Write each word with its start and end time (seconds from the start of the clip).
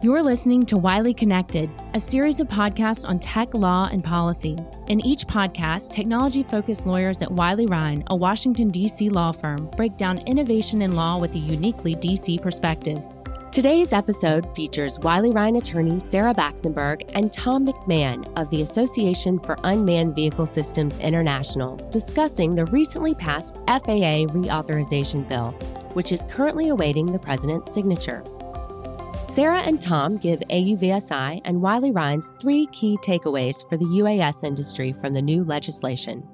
You're 0.00 0.22
listening 0.22 0.64
to 0.66 0.76
Wiley 0.76 1.12
Connected, 1.12 1.68
a 1.92 1.98
series 1.98 2.38
of 2.38 2.46
podcasts 2.46 3.04
on 3.04 3.18
tech, 3.18 3.52
law, 3.52 3.88
and 3.90 4.04
policy. 4.04 4.56
In 4.86 5.04
each 5.04 5.26
podcast, 5.26 5.90
technology 5.90 6.44
focused 6.44 6.86
lawyers 6.86 7.20
at 7.20 7.32
Wiley 7.32 7.66
Rein, 7.66 8.04
a 8.06 8.14
Washington, 8.14 8.70
D.C. 8.70 9.10
law 9.10 9.32
firm, 9.32 9.68
break 9.76 9.96
down 9.96 10.18
innovation 10.18 10.82
in 10.82 10.94
law 10.94 11.18
with 11.18 11.34
a 11.34 11.38
uniquely 11.38 11.96
D.C. 11.96 12.38
perspective. 12.38 13.02
Today's 13.50 13.92
episode 13.92 14.54
features 14.54 15.00
Wiley 15.00 15.32
Rein 15.32 15.56
attorney 15.56 15.98
Sarah 15.98 16.34
Baxenberg 16.34 17.10
and 17.14 17.32
Tom 17.32 17.66
McMahon 17.66 18.24
of 18.40 18.48
the 18.50 18.62
Association 18.62 19.40
for 19.40 19.56
Unmanned 19.64 20.14
Vehicle 20.14 20.46
Systems 20.46 20.98
International 20.98 21.74
discussing 21.90 22.54
the 22.54 22.66
recently 22.66 23.16
passed 23.16 23.56
FAA 23.66 24.30
reauthorization 24.30 25.26
bill, 25.28 25.50
which 25.94 26.12
is 26.12 26.24
currently 26.30 26.68
awaiting 26.68 27.06
the 27.06 27.18
president's 27.18 27.74
signature. 27.74 28.22
Sarah 29.28 29.60
and 29.60 29.78
Tom 29.78 30.16
give 30.16 30.40
AUVSI 30.40 31.42
and 31.44 31.60
Wiley 31.60 31.92
Rein's 31.92 32.32
three 32.40 32.66
key 32.72 32.96
takeaways 33.02 33.68
for 33.68 33.76
the 33.76 33.84
UAS 33.84 34.42
industry 34.42 34.94
from 34.94 35.12
the 35.12 35.20
new 35.20 35.44
legislation. 35.44 36.26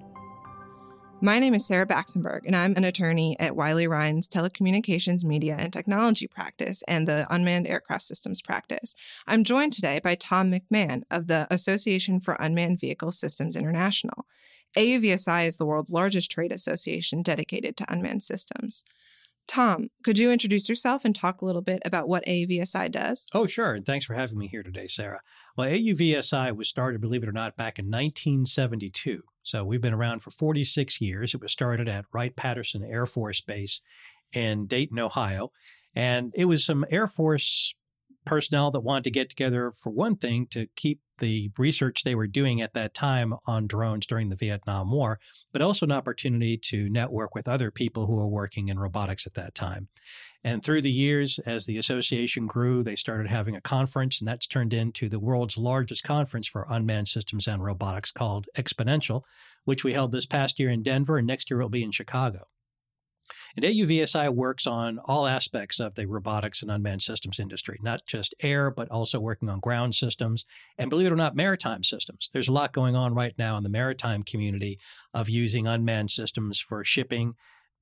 My 1.21 1.41
name 1.41 1.55
is 1.55 1.67
Sarah 1.67 1.87
Baxenberg, 1.87 2.43
and 2.47 2.55
I'm 2.55 2.77
an 2.77 2.85
attorney 2.85 3.37
at 3.41 3.57
Wiley 3.57 3.89
Rein's 3.89 4.29
Telecommunications, 4.29 5.25
Media, 5.25 5.57
and 5.59 5.73
Technology 5.73 6.29
practice 6.29 6.85
and 6.87 7.09
the 7.09 7.27
Unmanned 7.31 7.67
Aircraft 7.67 8.05
Systems 8.05 8.41
practice. 8.41 8.95
I'm 9.27 9.43
joined 9.43 9.73
today 9.73 10.01
by 10.03 10.15
Tom 10.15 10.53
McMahon 10.53 11.03
of 11.11 11.27
the 11.27 11.49
Association 11.51 12.21
for 12.21 12.35
Unmanned 12.35 12.79
Vehicle 12.79 13.11
Systems 13.11 13.57
International. 13.57 14.25
AUVSI 14.77 15.47
is 15.47 15.57
the 15.57 15.67
world's 15.67 15.91
largest 15.91 16.31
trade 16.31 16.53
association 16.53 17.23
dedicated 17.23 17.77
to 17.77 17.93
unmanned 17.93 18.23
systems. 18.23 18.85
Tom, 19.47 19.89
could 20.03 20.19
you 20.19 20.33
introduce 20.33 20.69
yourself 20.69 21.05
and 21.05 21.15
talk 21.15 21.41
a 21.41 21.45
little 21.45 21.63
bit 21.63 21.83
about 21.85 22.09
what 22.09 22.25
AUVSI 22.25 22.91
does? 22.91 23.27
Oh, 23.35 23.47
sure. 23.47 23.75
And 23.75 23.85
thanks 23.85 24.07
for 24.07 24.15
having 24.15 24.39
me 24.39 24.49
here 24.49 24.63
today, 24.63 24.87
Sarah. 24.87 25.21
Well, 25.57 25.69
AUVSI 25.69 26.57
was 26.57 26.69
started, 26.69 27.01
believe 27.01 27.23
it 27.23 27.29
or 27.29 27.33
not, 27.33 27.57
back 27.57 27.79
in 27.79 27.87
1972. 27.87 29.23
So 29.43 29.65
we've 29.65 29.83
been 29.83 29.95
around 29.95 30.21
for 30.21 30.31
46 30.31 31.01
years. 31.01 31.35
It 31.35 31.43
was 31.43 31.53
started 31.53 31.89
at 31.89 32.07
Wright 32.13 32.35
Patterson 32.35 32.83
Air 32.83 33.07
Force 33.07 33.41
Base 33.41 33.83
in 34.33 34.67
Dayton, 34.67 34.99
Ohio. 34.99 35.53
And 35.95 36.33
it 36.35 36.47
was 36.47 36.65
some 36.65 36.85
Air 36.91 37.07
Force 37.07 37.75
personnel 38.25 38.71
that 38.71 38.81
wanted 38.81 39.05
to 39.05 39.11
get 39.11 39.29
together 39.29 39.73
for 39.73 39.91
one 39.91 40.17
thing 40.17 40.47
to 40.51 40.67
keep 40.75 41.01
the 41.19 41.51
research 41.59 42.03
they 42.03 42.15
were 42.15 42.27
doing 42.27 42.61
at 42.61 42.75
that 42.75 42.95
time 42.95 43.35
on 43.47 43.67
drones 43.67 44.07
during 44.07 44.29
the 44.29 44.37
Vietnam 44.37 44.91
War, 44.91 45.19
but 45.53 45.63
also 45.63 45.87
an 45.87 45.93
opportunity 45.93 46.57
to 46.57 46.89
network 46.89 47.35
with 47.35 47.49
other 47.49 47.71
people 47.71 48.07
who 48.07 48.15
were 48.15 48.29
working 48.29 48.69
in 48.69 48.79
robotics 48.79 49.27
at 49.27 49.35
that 49.35 49.55
time. 49.55 49.89
And 50.43 50.63
through 50.63 50.83
the 50.83 50.91
years, 50.91 51.39
as 51.41 51.65
the 51.65 51.79
association 51.79 52.47
grew, 52.47 52.83
they 52.83 52.97
started 52.97 53.29
having 53.29 53.57
a 53.57 53.61
conference, 53.61 54.21
and 54.21 54.29
that's 54.29 54.47
turned 54.47 54.75
into 54.75 55.09
the 55.09 55.19
world's 55.19 55.57
largest 55.57 56.05
conference 56.05 56.47
for 56.47 56.67
unmanned 56.69 57.09
systems 57.09 57.49
and 57.49 57.65
robotics 57.65 58.11
called 58.11 58.47
Xponential, 58.57 59.23
which 59.65 59.85
we 59.85 59.95
held 59.95 60.13
this 60.13 60.27
past 60.27 60.61
year 60.61 60.71
in 60.71 60.83
Denver, 60.83 61.17
and 61.17 61.27
next 61.27 61.51
year 61.51 61.61
will 61.61 61.71
be 61.71 61.83
in 61.83 61.93
Chicago. 61.93 62.47
And 63.57 63.65
AUVSI 63.65 64.35
works 64.35 64.67
on 64.67 64.99
all 65.05 65.27
aspects 65.27 65.81
of 65.81 65.95
the 65.95 66.07
robotics 66.07 66.63
and 66.63 66.71
unmanned 66.71 67.03
systems 67.03 67.39
industry, 67.39 67.79
not 67.83 68.07
just 68.07 68.35
air, 68.41 68.71
but 68.71 68.91
also 68.91 69.21
working 69.21 69.49
on 69.49 69.61
ground 69.61 69.95
systems 69.95 70.45
and, 70.79 70.91
believe 70.91 71.07
it 71.07 71.13
or 71.13 71.17
not, 71.17 71.37
maritime 71.37 71.85
systems. 71.85 72.31
There's 72.33 72.49
a 72.49 72.53
lot 72.53 72.73
going 72.73 72.97
on 72.97 73.15
right 73.15 73.35
now 73.39 73.57
in 73.57 73.63
the 73.63 73.69
maritime 73.69 74.23
community 74.23 74.79
of 75.13 75.29
using 75.29 75.67
unmanned 75.67 76.11
systems 76.11 76.61
for 76.61 76.83
shipping, 76.85 77.35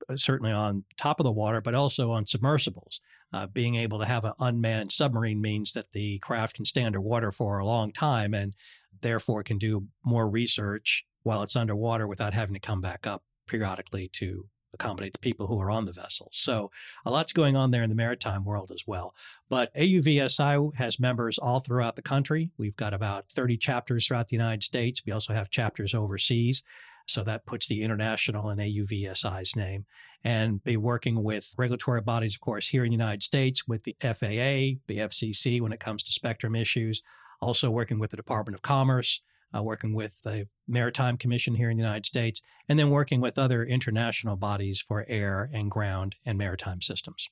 uh, 0.08 0.16
certainly 0.16 0.52
on 0.52 0.84
top 0.96 1.20
of 1.20 1.24
the 1.24 1.32
water, 1.32 1.60
but 1.60 1.74
also 1.74 2.10
on 2.12 2.26
submersibles. 2.26 3.00
Uh, 3.32 3.46
being 3.46 3.76
able 3.76 3.98
to 3.98 4.04
have 4.04 4.24
an 4.24 4.34
unmanned 4.38 4.92
submarine 4.92 5.40
means 5.40 5.72
that 5.72 5.92
the 5.92 6.18
craft 6.18 6.56
can 6.56 6.66
stay 6.66 6.84
underwater 6.84 7.32
for 7.32 7.58
a 7.58 7.66
long 7.66 7.90
time 7.90 8.34
and 8.34 8.54
therefore 9.00 9.42
can 9.42 9.58
do 9.58 9.88
more 10.04 10.28
research 10.28 11.04
while 11.22 11.42
it's 11.42 11.56
underwater 11.56 12.06
without 12.06 12.34
having 12.34 12.54
to 12.54 12.60
come 12.60 12.80
back 12.80 13.06
up 13.06 13.22
periodically 13.46 14.08
to 14.12 14.46
accommodate 14.74 15.12
the 15.12 15.18
people 15.18 15.46
who 15.46 15.60
are 15.60 15.70
on 15.70 15.84
the 15.84 15.92
vessel. 15.92 16.28
So 16.32 16.70
a 17.04 17.10
lot's 17.10 17.32
going 17.32 17.56
on 17.56 17.70
there 17.70 17.82
in 17.82 17.90
the 17.90 17.96
maritime 17.96 18.44
world 18.44 18.70
as 18.72 18.84
well. 18.86 19.14
But 19.48 19.74
AUVSI 19.74 20.76
has 20.76 21.00
members 21.00 21.38
all 21.38 21.60
throughout 21.60 21.96
the 21.96 22.02
country. 22.02 22.50
We've 22.56 22.76
got 22.76 22.94
about 22.94 23.30
30 23.30 23.56
chapters 23.58 24.06
throughout 24.06 24.28
the 24.28 24.36
United 24.36 24.62
States. 24.62 25.02
We 25.04 25.12
also 25.12 25.34
have 25.34 25.50
chapters 25.50 25.94
overseas. 25.94 26.62
So 27.06 27.24
that 27.24 27.46
puts 27.46 27.66
the 27.66 27.82
international 27.82 28.48
in 28.50 28.58
AUVSI's 28.58 29.56
name. 29.56 29.86
And 30.24 30.62
be 30.62 30.76
working 30.76 31.24
with 31.24 31.52
regulatory 31.58 32.00
bodies, 32.00 32.36
of 32.36 32.40
course, 32.40 32.68
here 32.68 32.84
in 32.84 32.90
the 32.90 32.96
United 32.96 33.24
States 33.24 33.66
with 33.66 33.82
the 33.82 33.96
FAA, 34.00 34.78
the 34.86 34.98
FCC 34.98 35.60
when 35.60 35.72
it 35.72 35.80
comes 35.80 36.04
to 36.04 36.12
spectrum 36.12 36.54
issues, 36.54 37.02
also 37.40 37.70
working 37.70 37.98
with 37.98 38.12
the 38.12 38.16
Department 38.16 38.54
of 38.54 38.62
Commerce, 38.62 39.20
uh, 39.54 39.62
working 39.62 39.94
with 39.94 40.22
the 40.22 40.48
Maritime 40.66 41.16
Commission 41.16 41.54
here 41.54 41.70
in 41.70 41.76
the 41.76 41.82
United 41.82 42.06
States, 42.06 42.40
and 42.68 42.78
then 42.78 42.90
working 42.90 43.20
with 43.20 43.38
other 43.38 43.64
international 43.64 44.36
bodies 44.36 44.80
for 44.80 45.04
air 45.08 45.50
and 45.52 45.70
ground 45.70 46.16
and 46.24 46.38
maritime 46.38 46.80
systems. 46.80 47.28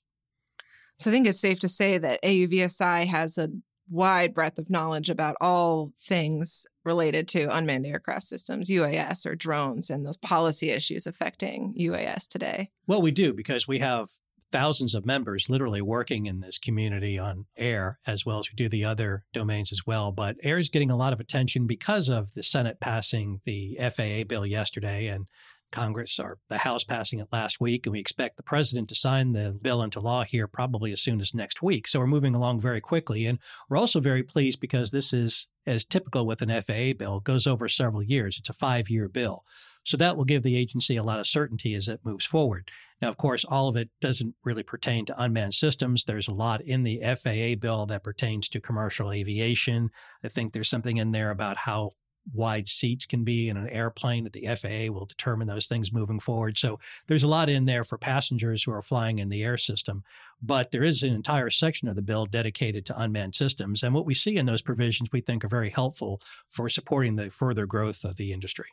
So 0.99 1.11
I 1.11 1.13
think 1.13 1.27
it's 1.27 1.41
safe 1.41 1.61
to 1.61 1.69
say 1.69 1.97
that 1.99 2.23
AUVSI 2.23 3.07
has 3.07 3.39
a 3.39 3.49
wide 3.89 4.33
breadth 4.33 4.59
of 4.59 4.71
knowledge 4.71 5.11
about 5.11 5.37
all 5.41 5.93
things 6.01 6.67
related 6.85 7.27
to 7.29 7.55
unmanned 7.55 7.87
aircraft 7.87 8.23
systems, 8.23 8.71
UAS 8.71 9.27
or 9.27 9.35
drones, 9.35 9.91
and 9.91 10.07
those 10.07 10.17
policy 10.17 10.71
issues 10.71 11.07
affecting 11.07 11.75
UAS 11.79 12.29
today. 12.29 12.71
Well, 12.87 13.03
we 13.03 13.11
do 13.11 13.33
because 13.33 13.67
we 13.67 13.81
have 13.81 14.09
thousands 14.51 14.95
of 14.95 15.07
members 15.07 15.49
literally 15.49 15.83
working 15.83 16.27
in 16.27 16.41
this 16.41 16.59
community 16.59 17.19
on 17.19 17.47
air, 17.57 17.99
as 18.07 18.27
well 18.27 18.39
as 18.39 18.51
we 18.51 18.57
do 18.57 18.69
the 18.69 18.85
other 18.85 19.25
domains 19.33 19.73
as 19.73 19.87
well. 19.87 20.13
But 20.13 20.37
air 20.43 20.59
is 20.59 20.69
getting 20.69 20.91
a 20.91 20.97
lot 20.97 21.13
of 21.13 21.21
attention 21.21 21.67
because 21.67 22.09
of 22.09 22.35
the 22.35 22.43
Senate 22.43 22.79
passing 22.81 23.41
the 23.45 23.79
FAA 23.81 24.25
bill 24.27 24.47
yesterday 24.47 25.07
and 25.07 25.27
Congress 25.71 26.19
or 26.19 26.39
the 26.49 26.59
House 26.59 26.85
passing 26.85 27.21
it 27.21 27.29
last 27.33 27.61
week. 27.61 27.87
And 27.87 27.93
we 27.93 28.01
expect 28.01 28.37
the 28.37 28.43
president 28.43 28.89
to 28.89 28.95
sign 28.95 29.33
the 29.33 29.57
bill 29.61 29.83
into 29.83 30.01
law 30.01 30.25
here 30.25 30.47
probably 30.47 30.93
as 30.93 31.01
soon 31.01 31.21
as 31.21 31.35
next 31.35 31.63
week. 31.63 31.87
So 31.87 32.01
we're 32.01 32.07
moving 32.07 32.35
along 32.35 32.61
very 32.61 32.81
quickly. 32.81 33.27
And 33.27 33.39
we're 33.69 33.77
also 33.77 34.01
very 34.01 34.23
pleased 34.23 34.61
because 34.61 34.91
this 34.91 35.13
is, 35.13 35.49
as 35.67 35.85
typical 35.85 36.27
with 36.27 36.43
an 36.43 36.63
FAA 36.63 36.93
bill, 36.99 37.21
goes 37.21 37.47
over 37.47 37.69
several 37.69 38.03
years. 38.03 38.39
It's 38.39 38.51
a 38.51 38.55
five 38.55 38.91
year 38.91 39.09
bill. 39.09 39.45
So 39.85 39.97
that 39.97 40.17
will 40.17 40.25
give 40.25 40.43
the 40.43 40.57
agency 40.57 40.97
a 40.97 41.03
lot 41.03 41.21
of 41.21 41.27
certainty 41.27 41.75
as 41.75 41.89
it 41.89 42.01
moves 42.05 42.25
forward. 42.25 42.71
Now, 43.01 43.09
of 43.09 43.17
course, 43.17 43.45
all 43.45 43.69
of 43.69 43.77
it 43.77 43.89
doesn't 44.01 44.35
really 44.45 44.63
pertain 44.63 45.07
to 45.07 45.21
unmanned 45.21 45.55
systems. 45.55 46.05
There's 46.05 46.29
a 46.29 46.35
lot 46.35 46.61
in 46.61 46.83
the 46.83 47.01
FAA 47.03 47.59
bill 47.59 47.87
that 47.87 48.05
pertains 48.05 48.49
to 48.51 48.61
commercial 48.61 49.11
aviation. 49.11 49.91
I 50.23 50.29
think 50.29 50.53
there's 50.53 50.69
something 50.69 50.99
in 50.99 51.13
there 51.13 51.31
about 51.31 51.57
how 51.59 51.93
wide 52.33 52.69
seats 52.69 53.07
can 53.07 53.25
be 53.25 53.49
in 53.49 53.57
an 53.57 53.69
airplane 53.69 54.25
that 54.25 54.35
the 54.35 54.47
FAA 54.47 54.93
will 54.93 55.07
determine 55.07 55.47
those 55.47 55.67
things 55.67 55.93
moving 55.93 56.21
forward. 56.21 56.59
So 56.59 56.79
there's 57.07 57.25
a 57.25 57.29
lot 57.29 57.49
in 57.49 57.65
there 57.65 57.83
for 57.83 57.97
passengers 57.97 58.63
who 58.63 58.73
are 58.73 58.83
flying 58.83 59.19
in 59.19 59.31
the 59.31 59.43
air 59.43 59.57
system. 59.57 60.05
But 60.43 60.71
there 60.71 60.85
is 60.85 61.03
an 61.03 61.15
entire 61.15 61.51
section 61.51 61.89
of 61.89 61.97
the 61.97 62.03
bill 62.03 62.27
dedicated 62.27 62.85
to 62.87 63.01
unmanned 63.01 63.35
systems. 63.35 63.83
And 63.83 63.95
what 63.95 64.07
we 64.07 64.15
see 64.15 64.37
in 64.37 64.47
those 64.47 64.63
provisions 64.63 65.09
we 65.13 65.23
think 65.23 65.45
are 65.45 65.49
very 65.49 65.71
helpful 65.71 66.21
for 66.51 66.69
supporting 66.69 67.17
the 67.17 67.31
further 67.31 67.67
growth 67.67 68.05
of 68.05 68.17
the 68.17 68.33
industry. 68.33 68.67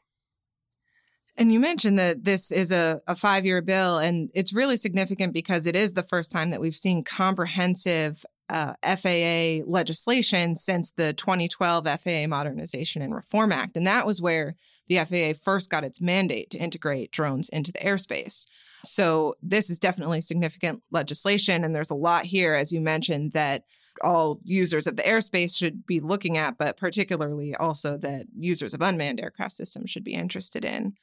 And 1.37 1.53
you 1.53 1.59
mentioned 1.59 1.99
that 1.99 2.23
this 2.23 2.51
is 2.51 2.71
a, 2.71 2.99
a 3.07 3.15
five 3.15 3.45
year 3.45 3.61
bill, 3.61 3.99
and 3.99 4.29
it's 4.33 4.55
really 4.55 4.75
significant 4.75 5.33
because 5.33 5.67
it 5.67 5.75
is 5.75 5.93
the 5.93 6.03
first 6.03 6.31
time 6.31 6.49
that 6.49 6.59
we've 6.59 6.75
seen 6.75 7.03
comprehensive 7.03 8.25
uh, 8.49 8.73
FAA 8.83 9.63
legislation 9.69 10.55
since 10.55 10.91
the 10.91 11.13
2012 11.13 11.85
FAA 11.85 12.27
Modernization 12.27 13.01
and 13.01 13.13
Reform 13.13 13.51
Act. 13.51 13.75
And 13.75 13.85
that 13.85 14.05
was 14.05 14.21
where 14.21 14.55
the 14.87 14.97
FAA 14.97 15.37
first 15.39 15.69
got 15.69 15.83
its 15.83 16.01
mandate 16.01 16.49
to 16.51 16.57
integrate 16.57 17.11
drones 17.11 17.49
into 17.49 17.71
the 17.71 17.79
airspace. 17.79 18.45
So 18.83 19.35
this 19.41 19.69
is 19.69 19.79
definitely 19.79 20.21
significant 20.21 20.81
legislation. 20.91 21.63
And 21.63 21.75
there's 21.75 21.91
a 21.91 21.95
lot 21.95 22.25
here, 22.25 22.55
as 22.55 22.71
you 22.71 22.79
mentioned, 22.79 23.33
that 23.33 23.63
all 24.01 24.39
users 24.43 24.87
of 24.87 24.95
the 24.95 25.03
airspace 25.03 25.57
should 25.57 25.85
be 25.85 25.99
looking 25.99 26.37
at, 26.37 26.57
but 26.57 26.77
particularly 26.77 27.55
also 27.55 27.97
that 27.97 28.27
users 28.37 28.73
of 28.73 28.81
unmanned 28.81 29.19
aircraft 29.19 29.53
systems 29.53 29.89
should 29.89 30.03
be 30.03 30.13
interested 30.13 30.63
in. 30.63 30.93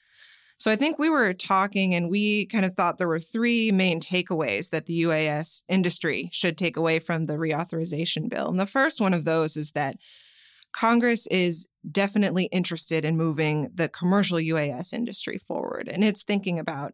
So 0.56 0.70
I 0.70 0.76
think 0.76 0.98
we 0.98 1.10
were 1.10 1.34
talking 1.34 1.94
and 1.94 2.10
we 2.10 2.46
kind 2.46 2.64
of 2.64 2.74
thought 2.74 2.98
there 2.98 3.08
were 3.08 3.18
three 3.18 3.70
main 3.72 4.00
takeaways 4.00 4.70
that 4.70 4.86
the 4.86 5.02
UAS 5.02 5.62
industry 5.68 6.30
should 6.32 6.56
take 6.56 6.76
away 6.76 6.98
from 6.98 7.24
the 7.24 7.34
reauthorization 7.34 8.28
bill. 8.28 8.48
And 8.48 8.60
the 8.60 8.66
first 8.66 9.00
one 9.00 9.14
of 9.14 9.24
those 9.24 9.56
is 9.56 9.72
that 9.72 9.96
Congress 10.72 11.26
is 11.28 11.68
definitely 11.90 12.46
interested 12.46 13.04
in 13.04 13.16
moving 13.16 13.70
the 13.74 13.88
commercial 13.88 14.38
UAS 14.38 14.92
industry 14.92 15.38
forward. 15.38 15.88
And 15.88 16.02
it's 16.02 16.24
thinking 16.24 16.58
about 16.58 16.92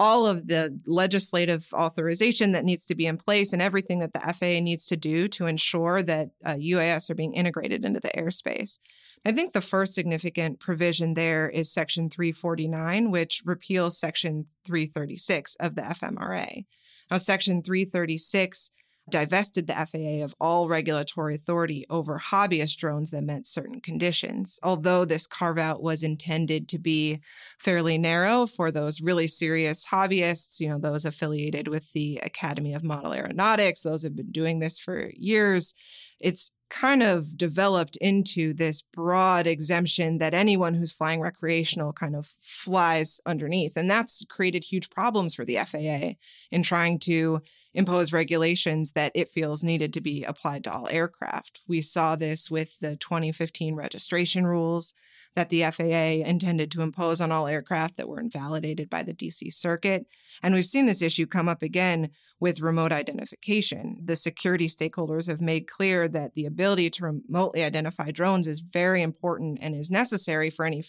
all 0.00 0.26
of 0.26 0.46
the 0.46 0.78
legislative 0.86 1.68
authorization 1.72 2.52
that 2.52 2.64
needs 2.64 2.86
to 2.86 2.94
be 2.94 3.06
in 3.06 3.16
place 3.16 3.52
and 3.52 3.60
everything 3.60 3.98
that 3.98 4.12
the 4.12 4.20
FAA 4.20 4.60
needs 4.60 4.86
to 4.86 4.96
do 4.96 5.28
to 5.28 5.46
ensure 5.46 6.02
that 6.02 6.28
uh, 6.44 6.54
UAS 6.54 7.10
are 7.10 7.14
being 7.14 7.34
integrated 7.34 7.84
into 7.84 8.00
the 8.00 8.10
airspace. 8.16 8.78
I 9.24 9.32
think 9.32 9.52
the 9.52 9.60
first 9.60 9.94
significant 9.94 10.60
provision 10.60 11.14
there 11.14 11.48
is 11.48 11.72
Section 11.72 12.08
349, 12.08 13.10
which 13.10 13.42
repeals 13.44 13.98
Section 13.98 14.46
336 14.64 15.56
of 15.56 15.74
the 15.74 15.82
FMRA. 15.82 16.64
Now, 17.10 17.16
Section 17.16 17.62
336 17.62 18.70
divested 19.10 19.66
the 19.66 19.74
FAA 19.74 20.24
of 20.24 20.34
all 20.40 20.68
regulatory 20.68 21.34
authority 21.34 21.84
over 21.90 22.20
hobbyist 22.30 22.76
drones 22.76 23.10
that 23.10 23.24
met 23.24 23.46
certain 23.46 23.80
conditions. 23.80 24.58
Although 24.62 25.04
this 25.04 25.26
carve 25.26 25.58
out 25.58 25.82
was 25.82 26.02
intended 26.02 26.68
to 26.68 26.78
be 26.78 27.20
fairly 27.58 27.98
narrow 27.98 28.46
for 28.46 28.70
those 28.70 29.00
really 29.00 29.26
serious 29.26 29.86
hobbyists, 29.92 30.60
you 30.60 30.68
know, 30.68 30.78
those 30.78 31.04
affiliated 31.04 31.68
with 31.68 31.92
the 31.92 32.20
Academy 32.22 32.74
of 32.74 32.84
Model 32.84 33.14
Aeronautics, 33.14 33.82
those 33.82 34.02
have 34.02 34.16
been 34.16 34.32
doing 34.32 34.58
this 34.58 34.78
for 34.78 35.10
years. 35.14 35.74
It's 36.20 36.50
kind 36.70 37.02
of 37.02 37.36
developed 37.36 37.96
into 37.96 38.52
this 38.52 38.82
broad 38.82 39.46
exemption 39.46 40.18
that 40.18 40.34
anyone 40.34 40.74
who's 40.74 40.92
flying 40.92 41.20
recreational 41.20 41.92
kind 41.92 42.14
of 42.14 42.26
flies 42.40 43.20
underneath. 43.24 43.76
And 43.76 43.90
that's 43.90 44.24
created 44.28 44.64
huge 44.64 44.90
problems 44.90 45.34
for 45.34 45.44
the 45.44 45.56
FAA 45.56 46.14
in 46.50 46.62
trying 46.62 46.98
to 47.00 47.40
impose 47.74 48.12
regulations 48.12 48.92
that 48.92 49.12
it 49.14 49.28
feels 49.28 49.62
needed 49.62 49.92
to 49.94 50.00
be 50.00 50.24
applied 50.24 50.64
to 50.64 50.72
all 50.72 50.88
aircraft. 50.88 51.60
We 51.68 51.80
saw 51.80 52.16
this 52.16 52.50
with 52.50 52.70
the 52.80 52.96
2015 52.96 53.74
registration 53.74 54.46
rules 54.46 54.94
that 55.34 55.50
the 55.50 55.62
FAA 55.62 56.26
intended 56.28 56.70
to 56.72 56.82
impose 56.82 57.20
on 57.20 57.30
all 57.30 57.46
aircraft 57.46 57.96
that 57.96 58.08
were 58.08 58.20
invalidated 58.20 58.90
by 58.90 59.02
the 59.02 59.14
DC 59.14 59.52
Circuit. 59.52 60.06
And 60.42 60.54
we've 60.54 60.64
seen 60.64 60.86
this 60.86 61.02
issue 61.02 61.26
come 61.26 61.48
up 61.48 61.62
again 61.62 62.10
with 62.40 62.60
remote 62.60 62.92
identification. 62.92 64.02
The 64.04 64.16
security 64.16 64.68
stakeholders 64.68 65.28
have 65.28 65.40
made 65.40 65.68
clear 65.68 66.08
that 66.08 66.34
the 66.34 66.46
ability 66.46 66.90
to 66.90 67.04
remotely 67.04 67.62
identify 67.62 68.10
drones 68.10 68.46
is 68.46 68.60
very 68.60 69.02
important 69.02 69.58
and 69.60 69.74
is 69.74 69.90
necessary 69.90 70.50
for 70.50 70.64
any 70.64 70.84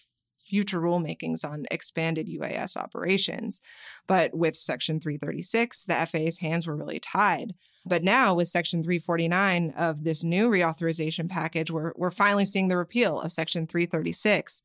future 0.49 0.81
rulemakings 0.81 1.45
on 1.45 1.65
expanded 1.69 2.27
UAS 2.27 2.75
operations. 2.75 3.61
But 4.07 4.35
with 4.35 4.55
Section 4.55 4.99
336, 4.99 5.85
the 5.85 5.93
FAA's 5.93 6.39
hands 6.39 6.65
were 6.67 6.75
really 6.75 6.99
tied. 6.99 7.51
But 7.85 8.03
now, 8.03 8.35
with 8.35 8.47
Section 8.47 8.83
349 8.83 9.73
of 9.77 10.03
this 10.03 10.23
new 10.23 10.49
reauthorization 10.49 11.29
package, 11.29 11.71
we're, 11.71 11.93
we're 11.95 12.11
finally 12.11 12.45
seeing 12.45 12.67
the 12.67 12.77
repeal 12.77 13.21
of 13.21 13.31
Section 13.31 13.67
336. 13.67 14.63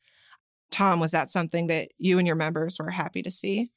Tom, 0.70 0.98
was 0.98 1.12
that 1.12 1.30
something 1.30 1.68
that 1.68 1.88
you 1.98 2.18
and 2.18 2.26
your 2.26 2.36
members 2.36 2.78
were 2.78 2.90
happy 2.90 3.22
to 3.22 3.30
see? 3.30 3.70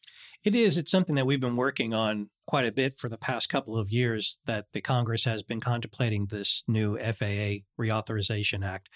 It 0.43 0.55
is. 0.55 0.77
It's 0.77 0.91
something 0.91 1.15
that 1.15 1.25
we've 1.27 1.39
been 1.39 1.55
working 1.55 1.93
on 1.93 2.29
quite 2.47 2.65
a 2.65 2.71
bit 2.71 2.97
for 2.97 3.09
the 3.09 3.17
past 3.17 3.49
couple 3.49 3.77
of 3.77 3.91
years 3.91 4.39
that 4.45 4.65
the 4.73 4.81
Congress 4.81 5.25
has 5.25 5.43
been 5.43 5.59
contemplating 5.59 6.27
this 6.27 6.63
new 6.67 6.97
FAA 6.97 7.63
Reauthorization 7.79 8.65
Act. 8.65 8.89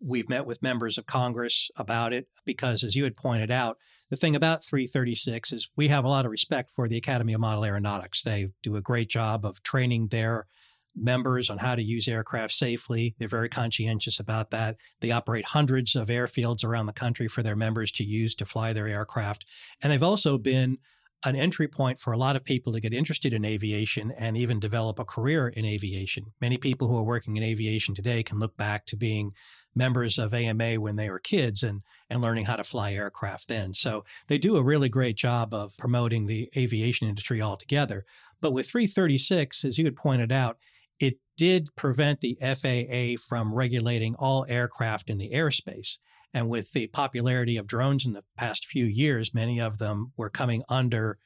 We've 0.00 0.28
met 0.28 0.46
with 0.46 0.62
members 0.62 0.96
of 0.96 1.06
Congress 1.06 1.70
about 1.76 2.12
it 2.12 2.28
because, 2.44 2.84
as 2.84 2.94
you 2.94 3.04
had 3.04 3.16
pointed 3.16 3.50
out, 3.50 3.78
the 4.10 4.16
thing 4.16 4.36
about 4.36 4.64
336 4.64 5.52
is 5.52 5.68
we 5.76 5.88
have 5.88 6.04
a 6.04 6.08
lot 6.08 6.24
of 6.24 6.30
respect 6.30 6.70
for 6.70 6.88
the 6.88 6.96
Academy 6.96 7.32
of 7.32 7.40
Model 7.40 7.64
Aeronautics. 7.64 8.22
They 8.22 8.50
do 8.62 8.76
a 8.76 8.80
great 8.80 9.08
job 9.08 9.44
of 9.44 9.62
training 9.62 10.08
their 10.08 10.46
members 10.94 11.50
on 11.50 11.58
how 11.58 11.74
to 11.74 11.82
use 11.82 12.08
aircraft 12.08 12.52
safely. 12.52 13.14
They're 13.18 13.28
very 13.28 13.48
conscientious 13.48 14.18
about 14.18 14.50
that. 14.50 14.76
They 15.00 15.10
operate 15.10 15.46
hundreds 15.46 15.94
of 15.94 16.08
airfields 16.08 16.64
around 16.64 16.86
the 16.86 16.92
country 16.92 17.28
for 17.28 17.42
their 17.42 17.56
members 17.56 17.92
to 17.92 18.04
use 18.04 18.34
to 18.36 18.44
fly 18.44 18.72
their 18.72 18.88
aircraft. 18.88 19.44
And 19.82 19.92
they've 19.92 20.02
also 20.02 20.38
been 20.38 20.78
an 21.24 21.34
entry 21.34 21.66
point 21.66 21.98
for 21.98 22.12
a 22.12 22.18
lot 22.18 22.36
of 22.36 22.44
people 22.44 22.72
to 22.72 22.80
get 22.80 22.94
interested 22.94 23.32
in 23.32 23.44
aviation 23.44 24.12
and 24.12 24.36
even 24.36 24.60
develop 24.60 24.98
a 24.98 25.04
career 25.04 25.48
in 25.48 25.64
aviation. 25.64 26.26
Many 26.40 26.58
people 26.58 26.86
who 26.86 26.96
are 26.96 27.04
working 27.04 27.36
in 27.36 27.42
aviation 27.42 27.94
today 27.94 28.22
can 28.22 28.38
look 28.38 28.56
back 28.56 28.86
to 28.86 28.96
being 28.96 29.32
members 29.78 30.18
of 30.18 30.34
AMA 30.34 30.80
when 30.80 30.96
they 30.96 31.08
were 31.08 31.18
kids 31.18 31.62
and, 31.62 31.82
and 32.10 32.20
learning 32.20 32.44
how 32.44 32.56
to 32.56 32.64
fly 32.64 32.92
aircraft 32.92 33.48
then. 33.48 33.72
So 33.72 34.04
they 34.26 34.36
do 34.36 34.56
a 34.56 34.62
really 34.62 34.90
great 34.90 35.16
job 35.16 35.54
of 35.54 35.76
promoting 35.78 36.26
the 36.26 36.50
aviation 36.56 37.08
industry 37.08 37.40
altogether. 37.40 38.04
But 38.40 38.52
with 38.52 38.68
336, 38.68 39.64
as 39.64 39.78
you 39.78 39.86
had 39.86 39.96
pointed 39.96 40.30
out, 40.30 40.58
it 41.00 41.14
did 41.36 41.68
prevent 41.76 42.20
the 42.20 42.36
FAA 42.40 43.22
from 43.26 43.54
regulating 43.54 44.14
all 44.16 44.44
aircraft 44.48 45.08
in 45.08 45.18
the 45.18 45.30
airspace. 45.30 45.98
And 46.34 46.50
with 46.50 46.72
the 46.72 46.88
popularity 46.88 47.56
of 47.56 47.66
drones 47.66 48.04
in 48.04 48.12
the 48.12 48.24
past 48.36 48.66
few 48.66 48.84
years, 48.84 49.32
many 49.32 49.60
of 49.60 49.78
them 49.78 50.12
were 50.16 50.28
coming 50.28 50.62
under 50.68 51.18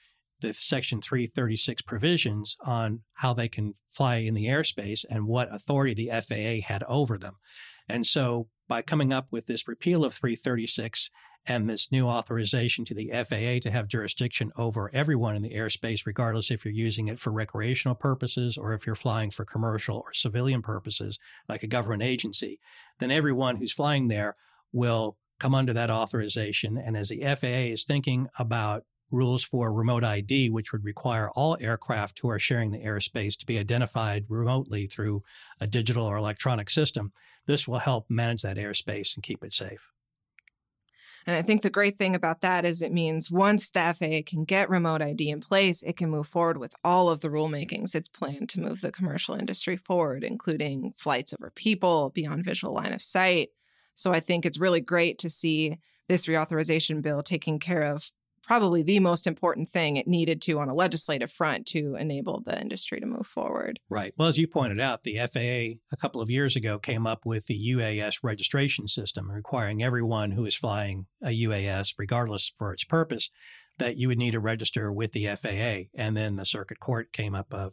the 0.43 0.53
Section 0.53 1.01
336 1.01 1.83
provisions 1.83 2.57
on 2.61 3.01
how 3.15 3.33
they 3.33 3.49
can 3.49 3.75
fly 3.89 4.17
in 4.17 4.35
the 4.35 4.47
airspace 4.47 5.05
and 5.09 5.27
what 5.27 5.55
authority 5.55 5.95
the 5.95 6.21
FAA 6.21 6.67
had 6.67 6.83
over 6.85 7.17
them. 7.17 7.37
And 7.89 8.07
so 8.07 8.49
by 8.69 8.83
coming 8.83 9.13
up 9.13 9.27
with 9.31 9.47
this 9.47 9.69
repeal 9.69 10.05
of 10.05 10.15
336 10.15 11.11
and 11.45 11.69
this 11.69 11.91
new 11.91 12.07
authorization 12.07 12.85
to 12.85 12.95
the 12.95 13.11
FAA 13.11 13.59
to 13.61 13.71
have 13.71 13.89
jurisdiction 13.89 14.53
over 14.57 14.91
everyone 14.95 15.35
in 15.35 15.43
the 15.43 15.55
airspace, 15.55 16.07
regardless 16.07 16.51
if 16.51 16.65
you're 16.65 16.73
using 16.73 17.09
it 17.09 17.19
for 17.19 17.33
recreational 17.33 17.97
purposes 17.97 18.57
or 18.57 18.73
if 18.73 18.87
you're 18.87 18.95
flying 18.95 19.31
for 19.31 19.45
commercial 19.45 19.97
or 19.97 20.15
civilian 20.15 20.63
purposes, 20.63 21.19
like 21.49 21.63
a 21.63 21.67
government 21.67 22.03
agency, 22.03 22.61
then 23.01 23.11
everyone 23.11 23.57
who's 23.57 23.73
flying 23.73 24.09
there 24.09 24.35
will 24.73 25.17
come 25.41 25.55
under 25.55 25.73
that 25.73 25.91
authorization. 25.91 26.79
And 26.79 26.97
as 26.97 27.09
the 27.09 27.23
FAA 27.23 27.73
is 27.73 27.83
thinking 27.83 28.29
about 28.39 28.85
rules 29.11 29.45
for 29.45 29.73
remote 29.73 30.05
ID, 30.05 30.49
which 30.51 30.73
would 30.73 30.85
require 30.85 31.31
all 31.31 31.59
aircraft 31.61 32.21
who 32.21 32.31
are 32.31 32.39
sharing 32.39 32.71
the 32.71 32.79
airspace 32.79 33.37
to 33.39 33.47
be 33.47 33.59
identified 33.59 34.25
remotely 34.29 34.87
through 34.87 35.23
a 35.61 35.67
digital 35.67 36.07
or 36.07 36.17
electronic 36.17 36.71
system, 36.71 37.13
this 37.47 37.67
will 37.67 37.79
help 37.79 38.07
manage 38.09 38.43
that 38.43 38.57
airspace 38.57 39.15
and 39.15 39.23
keep 39.23 39.43
it 39.45 39.53
safe. 39.53 39.89
And 41.27 41.37
I 41.37 41.43
think 41.43 41.63
the 41.63 41.71
great 41.71 41.99
thing 41.99 42.15
about 42.15 42.41
that 42.41 42.65
is 42.65 42.83
it 42.83 42.93
means 42.93 43.31
once 43.31 43.71
the 43.71 43.95
FAA 43.97 44.29
can 44.29 44.45
get 44.45 44.69
remote 44.69 45.03
ID 45.03 45.31
in 45.31 45.41
place, 45.41 45.83
it 45.83 45.97
can 45.97 46.11
move 46.11 46.27
forward 46.27 46.59
with 46.59 46.75
all 46.83 47.09
of 47.11 47.21
the 47.21 47.29
rulemakings 47.29 47.95
it's 47.95 48.09
planned 48.09 48.49
to 48.51 48.61
move 48.61 48.81
the 48.81 48.91
commercial 48.91 49.37
industry 49.37 49.77
forward, 49.77 50.25
including 50.25 50.95
flights 50.97 51.33
over 51.33 51.53
people, 51.55 52.11
beyond 52.11 52.45
visual 52.45 52.75
line 52.75 52.93
of 52.93 53.03
sight. 53.03 53.51
So 53.95 54.13
I 54.13 54.21
think 54.21 54.45
it's 54.45 54.59
really 54.59 54.81
great 54.81 55.19
to 55.19 55.31
see 55.31 55.79
this 56.09 56.27
reauthorization 56.27 57.03
bill 57.03 57.23
taking 57.23 57.61
care 57.61 57.83
of 57.83 58.11
probably 58.43 58.83
the 58.83 58.99
most 58.99 59.27
important 59.27 59.69
thing 59.69 59.97
it 59.97 60.07
needed 60.07 60.43
to 60.43 60.59
on 60.59 60.69
a 60.69 60.75
legislative 60.75 61.31
front 61.31 61.67
to 61.67 61.97
enable 61.97 62.41
the 62.41 62.61
industry 62.61 63.01
to 63.01 63.07
move 63.07 63.27
forward. 63.27 63.81
Right. 63.89 64.13
Well, 64.17 64.29
as 64.29 64.39
you 64.39 64.47
pointed 64.47 64.81
out, 64.81 65.05
the 65.05 65.19
FAA 65.19 65.81
a 65.93 65.97
couple 65.97 66.21
of 66.21 66.31
years 66.31 66.57
ago 66.57 66.79
came 66.79 67.07
up 67.07 67.25
with 67.25 67.47
the 67.47 67.75
UAS 67.75 68.19
registration 68.23 68.89
system, 68.89 69.31
requiring 69.31 69.83
everyone 69.83 70.33
who 70.33 70.45
is 70.45 70.57
flying 70.57 71.07
a 71.23 71.29
UAS, 71.29 71.95
regardless 71.99 72.53
for 72.57 72.73
its 72.73 72.85
purpose, 72.85 73.31
that 73.79 73.97
you 73.97 74.09
would 74.09 74.19
need 74.19 74.33
to 74.33 74.41
register 74.41 74.93
with 74.93 75.13
the 75.13 75.27
FAA. 75.27 75.89
And 75.95 76.17
then 76.17 76.37
the 76.37 76.45
circuit 76.45 76.79
court 76.79 77.13
came 77.13 77.35
up 77.35 77.53
a 77.53 77.73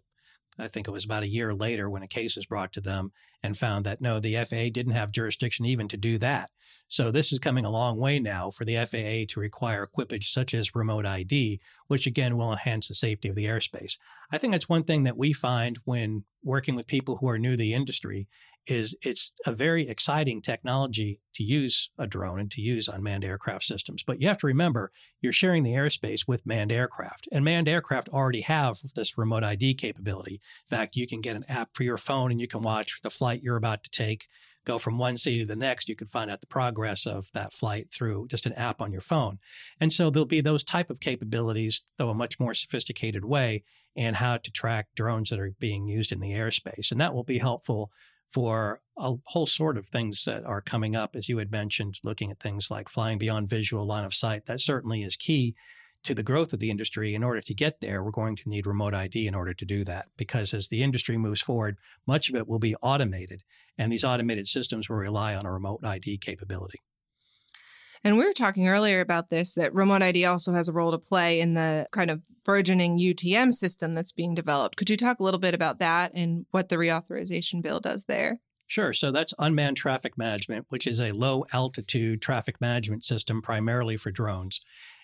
I 0.60 0.68
think 0.68 0.88
it 0.88 0.92
was 0.92 1.06
about 1.06 1.24
a 1.24 1.28
year 1.28 1.54
later 1.54 1.90
when 1.90 2.04
a 2.04 2.08
case 2.08 2.36
was 2.36 2.46
brought 2.46 2.74
to 2.74 2.82
them 2.82 3.12
and 3.42 3.58
found 3.58 3.86
that 3.86 4.02
no, 4.02 4.20
the 4.20 4.36
FAA 4.36 4.70
didn't 4.72 4.92
have 4.92 5.12
jurisdiction 5.12 5.66
even 5.66 5.88
to 5.88 5.98
do 5.98 6.18
that. 6.18 6.50
So 6.88 7.12
this 7.12 7.32
is 7.32 7.40
coming 7.40 7.66
a 7.66 7.70
long 7.70 7.98
way 7.98 8.20
now 8.20 8.52
for 8.52 8.66
the 8.66 8.76
FAA 8.76 9.32
to 9.34 9.40
require 9.40 9.84
equipage 9.84 10.32
such 10.32 10.54
as 10.54 10.76
remote 10.76 11.06
ID, 11.06 11.60
which 11.88 12.06
again 12.06 12.36
will 12.36 12.52
enhance 12.52 12.88
the 12.88 12.96
safety 12.96 13.30
of 13.30 13.36
the 13.36 13.46
airspace. 13.46 13.98
I 14.32 14.38
think 14.38 14.54
that's 14.54 14.70
one 14.70 14.84
thing 14.84 15.04
that 15.04 15.18
we 15.18 15.34
find 15.34 15.80
when 15.86 16.26
working 16.44 16.76
with 16.76 16.88
people 16.88 17.18
who 17.18 17.30
are 17.30 17.40
new 17.40 17.52
to 17.52 17.58
the 17.58 17.74
industry 17.74 18.28
is 18.68 18.96
it's 19.02 19.32
a 19.46 19.52
very 19.52 19.88
exciting 19.88 20.42
technology 20.42 21.20
to 21.36 21.44
use 21.44 21.90
a 21.98 22.06
drone 22.06 22.40
and 22.40 22.52
to 22.52 22.62
use 22.62 22.88
unmanned 22.88 23.24
aircraft 23.24 23.64
systems. 23.64 24.04
But 24.06 24.22
you 24.22 24.28
have 24.28 24.38
to 24.40 24.48
remember 24.48 24.92
you're 25.22 25.34
sharing 25.34 25.64
the 25.64 25.74
airspace 25.74 26.28
with 26.28 26.46
manned 26.46 26.72
aircraft, 26.72 27.28
and 27.32 27.44
manned 27.44 27.68
aircraft 27.68 28.10
already 28.10 28.42
have 28.42 28.80
this 28.96 29.18
remote 29.18 29.44
ID 29.44 29.76
capability. 29.76 30.42
In 30.70 30.78
fact, 30.78 30.96
you 30.96 31.08
can 31.08 31.22
get 31.22 31.36
an 31.36 31.46
app 31.48 31.70
for 31.74 31.84
your 31.84 31.98
phone 31.98 32.32
and 32.32 32.40
you 32.42 32.48
can 32.48 32.62
watch 32.62 33.00
the 33.02 33.10
flight 33.10 33.42
you're 33.42 33.56
about 33.56 33.84
to 33.84 33.90
take 33.90 34.28
go 34.70 34.78
from 34.78 35.00
one 35.00 35.18
city 35.18 35.40
to 35.40 35.46
the 35.46 35.56
next, 35.56 35.90
you 35.90 35.96
can 35.96 36.08
find 36.08 36.30
out 36.30 36.42
the 36.42 36.48
progress 36.48 37.08
of 37.08 37.32
that 37.34 37.54
flight 37.54 37.88
through 37.92 38.28
just 38.28 38.46
an 38.46 38.54
app 38.54 38.82
on 38.82 38.92
your 38.92 39.02
phone. 39.02 39.40
And 39.80 39.92
so 39.92 40.10
there'll 40.10 40.26
be 40.26 40.42
those 40.42 40.64
type 40.64 40.92
of 40.92 41.00
capabilities, 41.00 41.86
though 41.98 42.10
a 42.10 42.14
much 42.14 42.40
more 42.40 42.54
sophisticated 42.54 43.26
way, 43.26 43.64
and 43.96 44.18
how 44.18 44.38
to 44.38 44.52
track 44.52 44.88
drones 44.96 45.30
that 45.30 45.40
are 45.40 45.54
being 45.60 45.88
used 45.88 46.12
in 46.12 46.20
the 46.20 46.32
airspace. 46.32 46.92
And 46.92 47.02
that 47.02 47.14
will 47.14 47.24
be 47.24 47.40
helpful 47.40 47.92
for 48.30 48.82
a 48.98 49.16
whole 49.28 49.48
sort 49.48 49.78
of 49.78 49.88
things 49.88 50.24
that 50.26 50.46
are 50.46 50.62
coming 50.62 50.96
up, 50.96 51.16
as 51.16 51.30
you 51.30 51.38
had 51.38 51.52
mentioned, 51.52 52.00
looking 52.04 52.30
at 52.30 52.40
things 52.40 52.70
like 52.70 52.90
flying 52.90 53.18
beyond 53.18 53.50
visual 53.50 53.86
line 53.86 54.06
of 54.06 54.14
sight. 54.14 54.46
That 54.46 54.62
certainly 54.62 55.04
is 55.04 55.16
key 55.16 55.56
to 56.04 56.14
the 56.14 56.24
growth 56.24 56.54
of 56.54 56.60
the 56.60 56.70
industry. 56.70 57.16
In 57.16 57.24
order 57.24 57.42
to 57.42 57.54
get 57.54 57.82
there, 57.82 58.04
we're 58.04 58.12
going 58.12 58.36
to 58.38 58.50
need 58.50 58.68
remote 58.68 58.94
ID 58.94 59.28
in 59.28 59.36
order 59.36 59.54
to 59.54 59.66
do 59.66 59.84
that. 59.86 60.08
Because 60.18 60.54
as 60.54 60.68
the 60.68 60.84
industry 60.84 61.18
moves 61.18 61.42
forward, 61.42 61.78
much 62.06 62.30
of 62.30 62.36
it 62.36 62.48
will 62.48 62.60
be 62.60 62.76
automated, 62.82 63.44
and 63.78 63.92
these 63.92 64.04
automated 64.04 64.48
systems 64.48 64.90
will 64.90 64.98
rely 64.98 65.34
on 65.34 65.46
a 65.46 65.52
remote 65.52 65.84
ID 65.84 66.18
capability. 66.20 66.80
And 68.04 68.18
we 68.18 68.26
were 68.26 68.34
talking 68.34 68.68
earlier 68.68 69.02
about 69.02 69.30
this 69.30 69.54
that 69.56 69.74
remote 69.74 70.02
ID 70.02 70.26
also 70.26 70.54
has 70.54 70.70
a 70.70 70.74
role 70.74 70.92
to 70.92 70.98
play 70.98 71.40
in 71.40 71.54
the 71.54 71.86
kind 71.92 72.10
of 72.10 72.24
burgeoning 72.46 72.98
UTM 72.98 73.52
system 73.52 73.94
that's 73.94 74.12
being 74.12 74.34
developed. 74.34 74.78
Could 74.78 74.90
you 74.90 74.98
talk 74.98 75.20
a 75.20 75.24
little 75.24 75.40
bit 75.40 75.54
about 75.54 75.80
that 75.80 76.12
and 76.14 76.46
what 76.52 76.70
the 76.70 76.78
reauthorization 76.78 77.62
bill 77.62 77.80
does 77.80 78.06
there? 78.06 78.40
Sure. 78.68 78.94
So 78.94 79.12
that's 79.12 79.34
unmanned 79.40 79.78
traffic 79.78 80.18
management, 80.18 80.68
which 80.70 80.86
is 80.86 81.00
a 81.00 81.12
low 81.12 81.44
altitude 81.52 82.22
traffic 82.22 82.62
management 82.62 83.04
system 83.04 83.42
primarily 83.42 83.98
for 83.98 84.12
drones. 84.12 84.62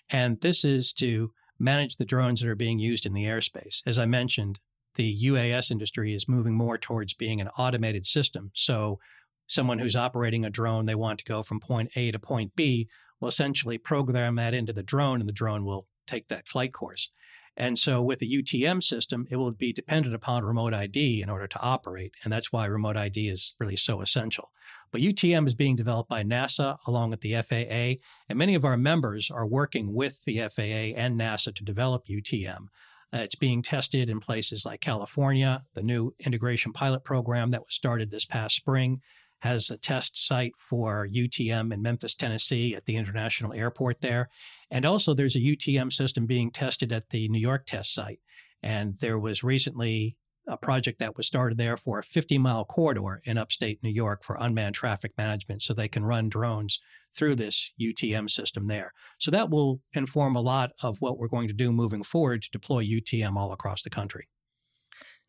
And 0.08 0.40
this 0.40 0.64
is 0.64 0.92
to 0.94 1.32
manage 1.58 1.96
the 1.96 2.04
drones 2.04 2.40
that 2.40 2.48
are 2.48 2.54
being 2.54 2.78
used 2.78 3.04
in 3.04 3.12
the 3.12 3.24
airspace. 3.24 3.82
As 3.84 3.98
I 3.98 4.06
mentioned, 4.06 4.60
the 4.94 5.24
UAS 5.24 5.70
industry 5.70 6.14
is 6.14 6.28
moving 6.28 6.54
more 6.54 6.78
towards 6.78 7.12
being 7.12 7.40
an 7.40 7.48
automated 7.58 8.06
system. 8.06 8.50
So, 8.54 8.98
someone 9.46 9.78
who's 9.78 9.96
operating 9.96 10.44
a 10.44 10.50
drone, 10.50 10.86
they 10.86 10.94
want 10.94 11.18
to 11.20 11.24
go 11.24 11.42
from 11.42 11.60
point 11.60 11.90
A 11.96 12.10
to 12.10 12.18
point 12.18 12.56
B, 12.56 12.88
will 13.20 13.28
essentially 13.28 13.78
program 13.78 14.36
that 14.36 14.54
into 14.54 14.72
the 14.72 14.82
drone, 14.82 15.20
and 15.20 15.28
the 15.28 15.32
drone 15.32 15.64
will 15.64 15.86
take 16.06 16.28
that 16.28 16.46
flight 16.46 16.72
course. 16.72 17.10
And 17.56 17.78
so, 17.78 18.02
with 18.02 18.18
the 18.18 18.42
UTM 18.42 18.82
system, 18.82 19.26
it 19.30 19.36
will 19.36 19.50
be 19.50 19.72
dependent 19.72 20.14
upon 20.14 20.44
remote 20.44 20.74
ID 20.74 21.22
in 21.22 21.30
order 21.30 21.46
to 21.46 21.60
operate. 21.60 22.12
And 22.22 22.30
that's 22.30 22.52
why 22.52 22.66
remote 22.66 22.98
ID 22.98 23.28
is 23.28 23.54
really 23.58 23.76
so 23.76 24.02
essential. 24.02 24.50
But 24.92 25.00
UTM 25.00 25.46
is 25.46 25.54
being 25.54 25.74
developed 25.74 26.10
by 26.10 26.22
NASA 26.22 26.76
along 26.86 27.10
with 27.10 27.22
the 27.22 27.34
FAA, 27.34 28.02
and 28.28 28.38
many 28.38 28.54
of 28.54 28.64
our 28.64 28.76
members 28.76 29.30
are 29.30 29.46
working 29.46 29.94
with 29.94 30.24
the 30.24 30.38
FAA 30.38 30.94
and 30.96 31.18
NASA 31.18 31.54
to 31.54 31.64
develop 31.64 32.06
UTM. 32.06 32.66
Uh, 33.12 33.18
it's 33.18 33.36
being 33.36 33.62
tested 33.62 34.10
in 34.10 34.20
places 34.20 34.66
like 34.66 34.80
California. 34.80 35.64
The 35.74 35.82
new 35.82 36.12
integration 36.20 36.72
pilot 36.72 37.04
program 37.04 37.50
that 37.52 37.62
was 37.62 37.74
started 37.74 38.10
this 38.10 38.26
past 38.26 38.56
spring 38.56 39.00
has 39.40 39.70
a 39.70 39.76
test 39.76 40.26
site 40.26 40.54
for 40.58 41.06
UTM 41.06 41.72
in 41.72 41.82
Memphis, 41.82 42.14
Tennessee 42.14 42.74
at 42.74 42.86
the 42.86 42.96
international 42.96 43.52
airport 43.52 44.00
there. 44.00 44.28
And 44.70 44.84
also, 44.84 45.14
there's 45.14 45.36
a 45.36 45.40
UTM 45.40 45.92
system 45.92 46.26
being 46.26 46.50
tested 46.50 46.92
at 46.92 47.10
the 47.10 47.28
New 47.28 47.40
York 47.40 47.66
test 47.66 47.94
site. 47.94 48.20
And 48.62 48.98
there 48.98 49.18
was 49.18 49.44
recently 49.44 50.16
a 50.48 50.56
project 50.56 50.98
that 51.00 51.16
was 51.16 51.26
started 51.26 51.58
there 51.58 51.76
for 51.76 51.98
a 51.98 52.04
50 52.04 52.38
mile 52.38 52.64
corridor 52.64 53.20
in 53.24 53.36
upstate 53.36 53.82
New 53.82 53.90
York 53.90 54.22
for 54.22 54.36
unmanned 54.36 54.74
traffic 54.74 55.12
management 55.18 55.62
so 55.62 55.74
they 55.74 55.88
can 55.88 56.04
run 56.04 56.28
drones 56.28 56.80
through 57.16 57.34
this 57.34 57.72
UTM 57.80 58.30
system 58.30 58.68
there. 58.68 58.92
So 59.18 59.30
that 59.30 59.50
will 59.50 59.80
inform 59.92 60.36
a 60.36 60.40
lot 60.40 60.72
of 60.82 60.98
what 61.00 61.18
we're 61.18 61.28
going 61.28 61.48
to 61.48 61.54
do 61.54 61.72
moving 61.72 62.02
forward 62.02 62.42
to 62.42 62.50
deploy 62.50 62.84
UTM 62.84 63.36
all 63.36 63.52
across 63.52 63.82
the 63.82 63.90
country. 63.90 64.28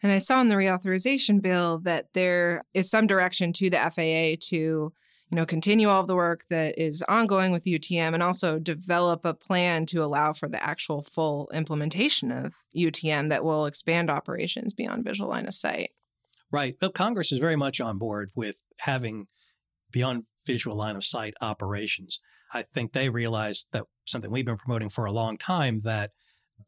And 0.04 0.12
I 0.12 0.20
saw 0.20 0.42
in 0.42 0.48
the 0.48 0.56
reauthorization 0.56 1.42
bill 1.42 1.80
that 1.80 2.14
there 2.14 2.64
is 2.74 2.90
some 2.90 3.08
direction 3.08 3.52
to 3.54 3.70
the 3.70 3.78
FAA 3.78 4.38
to 4.50 4.94
you 5.30 5.36
know, 5.36 5.46
continue 5.46 5.90
all 5.90 6.02
of 6.02 6.08
the 6.08 6.16
work 6.16 6.44
that 6.50 6.78
is 6.78 7.04
ongoing 7.10 7.52
with 7.52 7.66
UTM 7.66 8.14
and 8.14 8.24
also 8.24 8.60
develop 8.60 9.26
a 9.26 9.34
plan 9.34 9.86
to 9.88 10.02
allow 10.04 10.32
for 10.32 10.48
the 10.48 10.64
actual 10.64 11.02
full 11.02 11.50
implementation 11.54 12.32
of 12.32 12.54
UTM 12.76 13.30
that 13.30 13.44
will 13.44 13.66
expand 13.66 14.10
operations 14.10 14.74
beyond 14.74 15.04
visual 15.04 15.30
line 15.30 15.48
of 15.48 15.54
sight. 15.54 15.90
Right. 16.50 16.76
Well, 16.82 16.92
Congress 16.92 17.34
is 17.34 17.40
very 17.40 17.58
much 17.58 17.82
on 17.82 17.98
board 17.98 18.32
with 18.36 18.64
having 18.80 19.28
beyond 19.92 20.24
visual 20.46 20.78
line 20.78 20.96
of 20.96 21.04
sight 21.04 21.34
operations. 21.42 22.22
I 22.54 22.64
think 22.64 22.94
they 22.94 23.10
realize 23.10 23.66
that 23.74 23.84
something 24.06 24.32
we've 24.32 24.46
been 24.46 24.56
promoting 24.56 24.88
for 24.88 25.04
a 25.04 25.12
long 25.12 25.38
time 25.38 25.82
that 25.84 26.12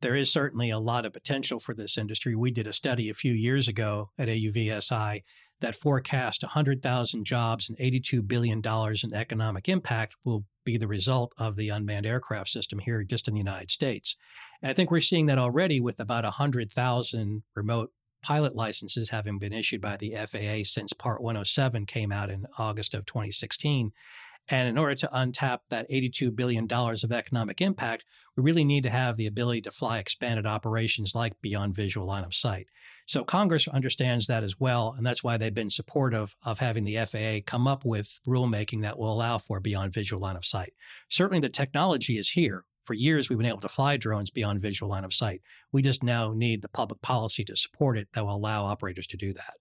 there 0.02 0.16
is 0.16 0.32
certainly 0.32 0.70
a 0.70 0.80
lot 0.80 1.06
of 1.06 1.14
potential 1.14 1.60
for 1.60 1.74
this 1.74 1.98
industry. 1.98 2.36
We 2.36 2.52
did 2.52 2.68
a 2.68 2.74
study 2.74 3.10
a 3.10 3.14
few 3.14 3.34
years 3.34 3.68
ago 3.68 4.12
at 4.18 4.28
AUVSI 4.28 5.22
that 5.62 5.76
forecast 5.76 6.44
100,000 6.44 7.26
jobs 7.26 7.70
and 7.70 7.78
$82 7.78 8.26
billion 8.28 8.62
in 9.04 9.14
economic 9.14 9.68
impact 9.68 10.16
will 10.24 10.46
be 10.64 10.78
the 10.78 10.88
result 10.88 11.34
of 11.38 11.56
the 11.56 11.70
unmanned 11.70 12.06
aircraft 12.06 12.50
system 12.50 12.80
here 12.80 13.04
just 13.04 13.28
in 13.28 13.34
the 13.34 13.40
United 13.40 13.72
States. 13.72 14.16
And 14.62 14.70
I 14.70 14.74
think 14.74 14.90
we're 14.90 15.02
seeing 15.02 15.26
that 15.26 15.38
already 15.38 15.80
with 15.82 16.00
about 16.00 16.24
100,000 16.24 17.44
remote 17.56 17.92
pilot 18.22 18.56
licenses 18.56 19.10
having 19.10 19.40
been 19.40 19.54
issued 19.54 19.82
by 19.82 19.98
the 19.98 20.16
FAA 20.16 20.64
since 20.64 20.94
Part 20.94 21.22
107 21.22 21.86
came 21.86 22.12
out 22.12 22.30
in 22.30 22.46
August 22.58 22.94
of 22.94 23.06
2016. 23.06 23.92
And 24.50 24.68
in 24.68 24.78
order 24.78 24.96
to 24.96 25.10
untap 25.14 25.60
that 25.70 25.90
$82 25.90 26.36
billion 26.36 26.68
of 26.72 27.12
economic 27.12 27.62
impact, 27.62 28.04
we 28.36 28.44
really 28.44 28.64
need 28.64 28.84
to 28.84 28.90
have 28.90 29.16
the 29.16 29.28
ability 29.28 29.62
to 29.62 29.72
fly 29.72 30.00
expanded 30.00 30.48
operations 30.48 31.14
like 31.14 31.40
beyond 31.42 31.76
visual 31.76 32.08
line 32.08 32.24
of 32.24 32.34
sight. 32.34 32.68
So 33.06 33.24
Congress 33.24 33.68
understands 33.68 34.28
that 34.28 34.44
as 34.44 34.60
well, 34.60 34.94
and 34.98 35.06
that's 35.06 35.24
why 35.24 35.38
they've 35.38 35.54
been 35.54 35.70
supportive 35.70 36.36
of 36.44 36.60
having 36.60 36.84
the 36.84 36.98
FAA 37.06 37.40
come 37.46 37.68
up 37.68 37.86
with 37.86 38.20
rulemaking 38.28 38.82
that 38.82 39.00
will 39.00 39.12
allow 39.14 39.38
for 39.38 39.60
beyond 39.60 39.94
visual 39.94 40.22
line 40.22 40.36
of 40.36 40.46
sight. 40.46 40.74
Certainly 41.10 41.42
the 41.42 41.50
technology 41.50 42.18
is 42.18 42.32
here. 42.32 42.66
For 42.84 42.94
years, 42.96 43.30
we've 43.30 43.38
been 43.38 43.48
able 43.48 43.60
to 43.62 43.70
fly 43.70 43.98
drones 43.98 44.32
beyond 44.32 44.62
visual 44.62 44.90
line 44.90 45.04
of 45.04 45.14
sight. 45.14 45.42
We 45.72 45.84
just 45.84 46.04
now 46.04 46.34
need 46.34 46.62
the 46.62 46.70
public 46.70 47.02
policy 47.02 47.44
to 47.46 47.56
support 47.56 47.98
it 47.98 48.08
that 48.14 48.26
will 48.26 48.36
allow 48.36 48.66
operators 48.66 49.06
to 49.08 49.18
do 49.18 49.34
that. 49.34 49.54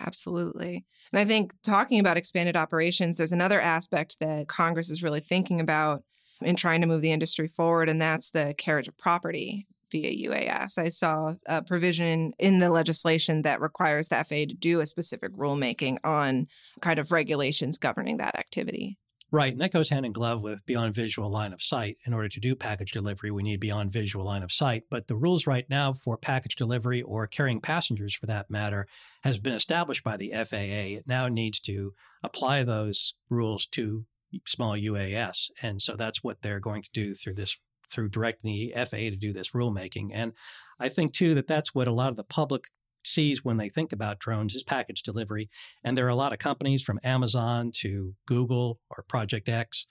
Absolutely. 0.00 0.84
And 1.12 1.20
I 1.20 1.24
think 1.24 1.52
talking 1.62 1.98
about 1.98 2.16
expanded 2.16 2.56
operations, 2.56 3.16
there's 3.16 3.32
another 3.32 3.60
aspect 3.60 4.16
that 4.20 4.48
Congress 4.48 4.90
is 4.90 5.02
really 5.02 5.20
thinking 5.20 5.60
about 5.60 6.02
in 6.42 6.56
trying 6.56 6.80
to 6.82 6.86
move 6.86 7.02
the 7.02 7.12
industry 7.12 7.48
forward, 7.48 7.88
and 7.88 8.00
that's 8.00 8.30
the 8.30 8.54
carriage 8.58 8.88
of 8.88 8.96
property 8.96 9.66
via 9.90 10.28
UAS. 10.28 10.78
I 10.78 10.88
saw 10.88 11.34
a 11.46 11.62
provision 11.62 12.32
in 12.38 12.58
the 12.58 12.70
legislation 12.70 13.42
that 13.42 13.60
requires 13.60 14.08
the 14.08 14.16
FAA 14.16 14.46
to 14.50 14.54
do 14.54 14.80
a 14.80 14.86
specific 14.86 15.32
rulemaking 15.32 15.98
on 16.04 16.46
kind 16.80 16.98
of 16.98 17.10
regulations 17.10 17.78
governing 17.78 18.18
that 18.18 18.38
activity. 18.38 18.98
Right. 19.30 19.52
And 19.52 19.60
that 19.60 19.72
goes 19.72 19.90
hand 19.90 20.06
in 20.06 20.12
glove 20.12 20.40
with 20.40 20.64
beyond 20.64 20.94
visual 20.94 21.30
line 21.30 21.52
of 21.52 21.62
sight. 21.62 21.98
In 22.06 22.14
order 22.14 22.30
to 22.30 22.40
do 22.40 22.54
package 22.54 22.92
delivery, 22.92 23.30
we 23.30 23.42
need 23.42 23.60
beyond 23.60 23.92
visual 23.92 24.24
line 24.24 24.42
of 24.42 24.50
sight. 24.50 24.84
But 24.90 25.06
the 25.06 25.16
rules 25.16 25.46
right 25.46 25.66
now 25.68 25.92
for 25.92 26.16
package 26.16 26.56
delivery 26.56 27.02
or 27.02 27.26
carrying 27.26 27.60
passengers 27.60 28.14
for 28.14 28.24
that 28.24 28.50
matter 28.50 28.86
has 29.24 29.38
been 29.38 29.52
established 29.52 30.02
by 30.02 30.16
the 30.16 30.32
FAA. 30.32 30.96
It 30.96 31.04
now 31.06 31.28
needs 31.28 31.60
to 31.60 31.92
apply 32.22 32.64
those 32.64 33.16
rules 33.28 33.66
to 33.72 34.06
small 34.46 34.74
UAS. 34.74 35.50
And 35.62 35.82
so 35.82 35.94
that's 35.94 36.24
what 36.24 36.40
they're 36.40 36.60
going 36.60 36.82
to 36.82 36.90
do 36.94 37.12
through 37.12 37.34
this 37.34 37.58
through 37.90 38.08
directing 38.10 38.52
the 38.52 38.72
FAA 38.76 39.10
to 39.10 39.16
do 39.16 39.32
this 39.32 39.50
rulemaking. 39.52 40.08
And 40.12 40.32
I 40.78 40.88
think 40.88 41.14
too 41.14 41.34
that 41.34 41.46
that's 41.46 41.74
what 41.74 41.88
a 41.88 41.92
lot 41.92 42.10
of 42.10 42.16
the 42.16 42.24
public 42.24 42.64
sees 43.04 43.44
when 43.44 43.56
they 43.56 43.68
think 43.68 43.92
about 43.92 44.18
drones 44.18 44.54
is 44.54 44.62
package 44.62 45.02
delivery. 45.02 45.48
And 45.84 45.96
there 45.96 46.06
are 46.06 46.10
a 46.10 46.16
lot 46.16 46.32
of 46.32 46.38
companies 46.38 46.82
from 46.82 47.00
Amazon 47.02 47.70
to 47.80 48.14
Google 48.26 48.80
or 48.90 49.04
Project 49.08 49.48
X, 49.48 49.86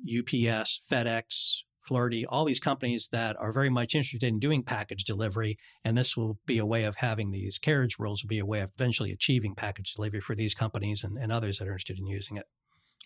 UPS, 0.00 0.80
FedEx, 0.90 1.62
Flirtey, 1.88 2.24
all 2.28 2.44
these 2.44 2.60
companies 2.60 3.08
that 3.10 3.36
are 3.40 3.52
very 3.52 3.70
much 3.70 3.94
interested 3.94 4.26
in 4.26 4.38
doing 4.38 4.62
package 4.62 5.04
delivery. 5.04 5.56
And 5.84 5.98
this 5.98 6.16
will 6.16 6.38
be 6.46 6.58
a 6.58 6.66
way 6.66 6.84
of 6.84 6.96
having 6.96 7.30
these 7.30 7.58
carriage 7.58 7.96
rules 7.98 8.22
will 8.22 8.28
be 8.28 8.38
a 8.38 8.46
way 8.46 8.60
of 8.60 8.70
eventually 8.74 9.10
achieving 9.10 9.54
package 9.54 9.94
delivery 9.94 10.20
for 10.20 10.34
these 10.34 10.54
companies 10.54 11.02
and, 11.02 11.18
and 11.18 11.32
others 11.32 11.58
that 11.58 11.66
are 11.66 11.72
interested 11.72 11.98
in 11.98 12.06
using 12.06 12.36
it. 12.36 12.46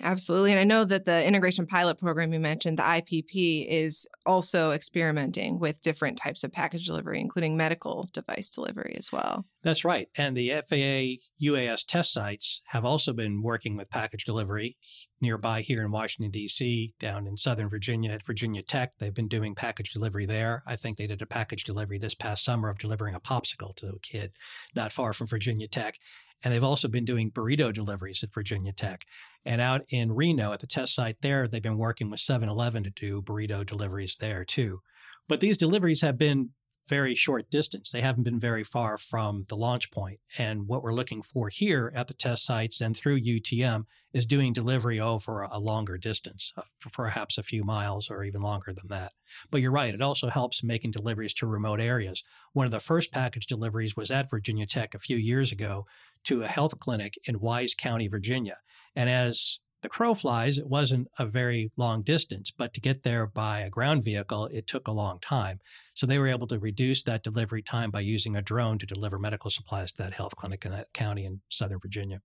Absolutely. 0.02 0.50
And 0.50 0.60
I 0.60 0.64
know 0.64 0.84
that 0.84 1.06
the 1.06 1.26
integration 1.26 1.66
pilot 1.66 1.98
program 1.98 2.32
you 2.32 2.40
mentioned, 2.40 2.78
the 2.78 2.82
IPP, 2.82 3.66
is 3.68 4.06
also 4.26 4.72
experimenting 4.72 5.58
with 5.58 5.80
different 5.80 6.18
types 6.18 6.44
of 6.44 6.52
package 6.52 6.84
delivery, 6.84 7.20
including 7.20 7.56
medical 7.56 8.08
device 8.12 8.50
delivery 8.50 8.94
as 8.98 9.10
well. 9.10 9.46
That's 9.62 9.84
right. 9.84 10.08
And 10.18 10.36
the 10.36 10.50
FAA 10.68 11.16
UAS 11.42 11.86
test 11.86 12.12
sites 12.12 12.62
have 12.66 12.84
also 12.84 13.12
been 13.12 13.42
working 13.42 13.76
with 13.76 13.90
package 13.90 14.24
delivery 14.24 14.76
nearby 15.20 15.62
here 15.62 15.82
in 15.82 15.90
Washington, 15.90 16.30
D.C., 16.30 16.94
down 17.00 17.26
in 17.26 17.36
Southern 17.36 17.68
Virginia 17.68 18.12
at 18.12 18.26
Virginia 18.26 18.62
Tech. 18.62 18.92
They've 18.98 19.14
been 19.14 19.28
doing 19.28 19.54
package 19.54 19.92
delivery 19.92 20.26
there. 20.26 20.62
I 20.66 20.76
think 20.76 20.96
they 20.96 21.06
did 21.06 21.22
a 21.22 21.26
package 21.26 21.64
delivery 21.64 21.98
this 21.98 22.14
past 22.14 22.44
summer 22.44 22.68
of 22.68 22.78
delivering 22.78 23.14
a 23.14 23.20
popsicle 23.20 23.74
to 23.76 23.88
a 23.88 23.98
kid 24.00 24.32
not 24.74 24.92
far 24.92 25.12
from 25.12 25.26
Virginia 25.26 25.68
Tech. 25.68 25.98
And 26.44 26.52
they've 26.52 26.62
also 26.62 26.88
been 26.88 27.04
doing 27.04 27.30
burrito 27.30 27.72
deliveries 27.72 28.22
at 28.22 28.34
Virginia 28.34 28.72
Tech. 28.72 29.06
And 29.44 29.60
out 29.60 29.82
in 29.88 30.12
Reno 30.12 30.52
at 30.52 30.60
the 30.60 30.66
test 30.66 30.94
site 30.94 31.16
there, 31.22 31.48
they've 31.48 31.62
been 31.62 31.78
working 31.78 32.10
with 32.10 32.20
7 32.20 32.48
Eleven 32.48 32.84
to 32.84 32.90
do 32.90 33.22
burrito 33.22 33.64
deliveries 33.64 34.16
there 34.20 34.44
too. 34.44 34.80
But 35.28 35.40
these 35.40 35.56
deliveries 35.56 36.02
have 36.02 36.18
been 36.18 36.50
very 36.88 37.14
short 37.14 37.50
distance. 37.50 37.90
They 37.90 38.00
haven't 38.00 38.22
been 38.22 38.38
very 38.38 38.64
far 38.64 38.96
from 38.98 39.44
the 39.48 39.56
launch 39.56 39.90
point. 39.90 40.20
And 40.38 40.68
what 40.68 40.82
we're 40.82 40.94
looking 40.94 41.22
for 41.22 41.48
here 41.48 41.92
at 41.94 42.08
the 42.08 42.14
test 42.14 42.44
sites 42.44 42.80
and 42.80 42.96
through 42.96 43.20
UTM 43.20 43.86
is 44.12 44.24
doing 44.24 44.52
delivery 44.52 44.98
over 45.00 45.42
a 45.42 45.58
longer 45.58 45.98
distance, 45.98 46.52
perhaps 46.92 47.36
a 47.36 47.42
few 47.42 47.64
miles 47.64 48.10
or 48.10 48.24
even 48.24 48.40
longer 48.40 48.72
than 48.72 48.88
that. 48.88 49.12
But 49.50 49.60
you're 49.60 49.72
right, 49.72 49.92
it 49.92 50.00
also 50.00 50.30
helps 50.30 50.62
making 50.62 50.92
deliveries 50.92 51.34
to 51.34 51.46
remote 51.46 51.80
areas. 51.80 52.22
One 52.52 52.66
of 52.66 52.72
the 52.72 52.80
first 52.80 53.12
package 53.12 53.46
deliveries 53.46 53.96
was 53.96 54.10
at 54.10 54.30
Virginia 54.30 54.66
Tech 54.66 54.94
a 54.94 54.98
few 54.98 55.16
years 55.16 55.52
ago 55.52 55.86
to 56.24 56.42
a 56.42 56.48
health 56.48 56.78
clinic 56.78 57.14
in 57.24 57.40
Wise 57.40 57.74
County, 57.74 58.08
Virginia. 58.08 58.56
And 58.94 59.10
as 59.10 59.58
the 59.86 59.90
crow 59.90 60.14
flies, 60.14 60.58
it 60.58 60.66
wasn't 60.66 61.06
a 61.16 61.24
very 61.24 61.70
long 61.76 62.02
distance, 62.02 62.50
but 62.50 62.74
to 62.74 62.80
get 62.80 63.04
there 63.04 63.24
by 63.24 63.60
a 63.60 63.70
ground 63.70 64.02
vehicle, 64.02 64.46
it 64.46 64.66
took 64.66 64.88
a 64.88 64.92
long 64.92 65.20
time. 65.20 65.60
So 65.94 66.06
they 66.06 66.18
were 66.18 66.26
able 66.26 66.48
to 66.48 66.58
reduce 66.58 67.04
that 67.04 67.22
delivery 67.22 67.62
time 67.62 67.92
by 67.92 68.00
using 68.00 68.34
a 68.34 68.42
drone 68.42 68.80
to 68.80 68.86
deliver 68.86 69.16
medical 69.16 69.48
supplies 69.48 69.92
to 69.92 70.02
that 70.02 70.14
health 70.14 70.34
clinic 70.34 70.64
in 70.64 70.72
that 70.72 70.92
county 70.92 71.24
in 71.24 71.40
Southern 71.48 71.78
Virginia. 71.78 72.20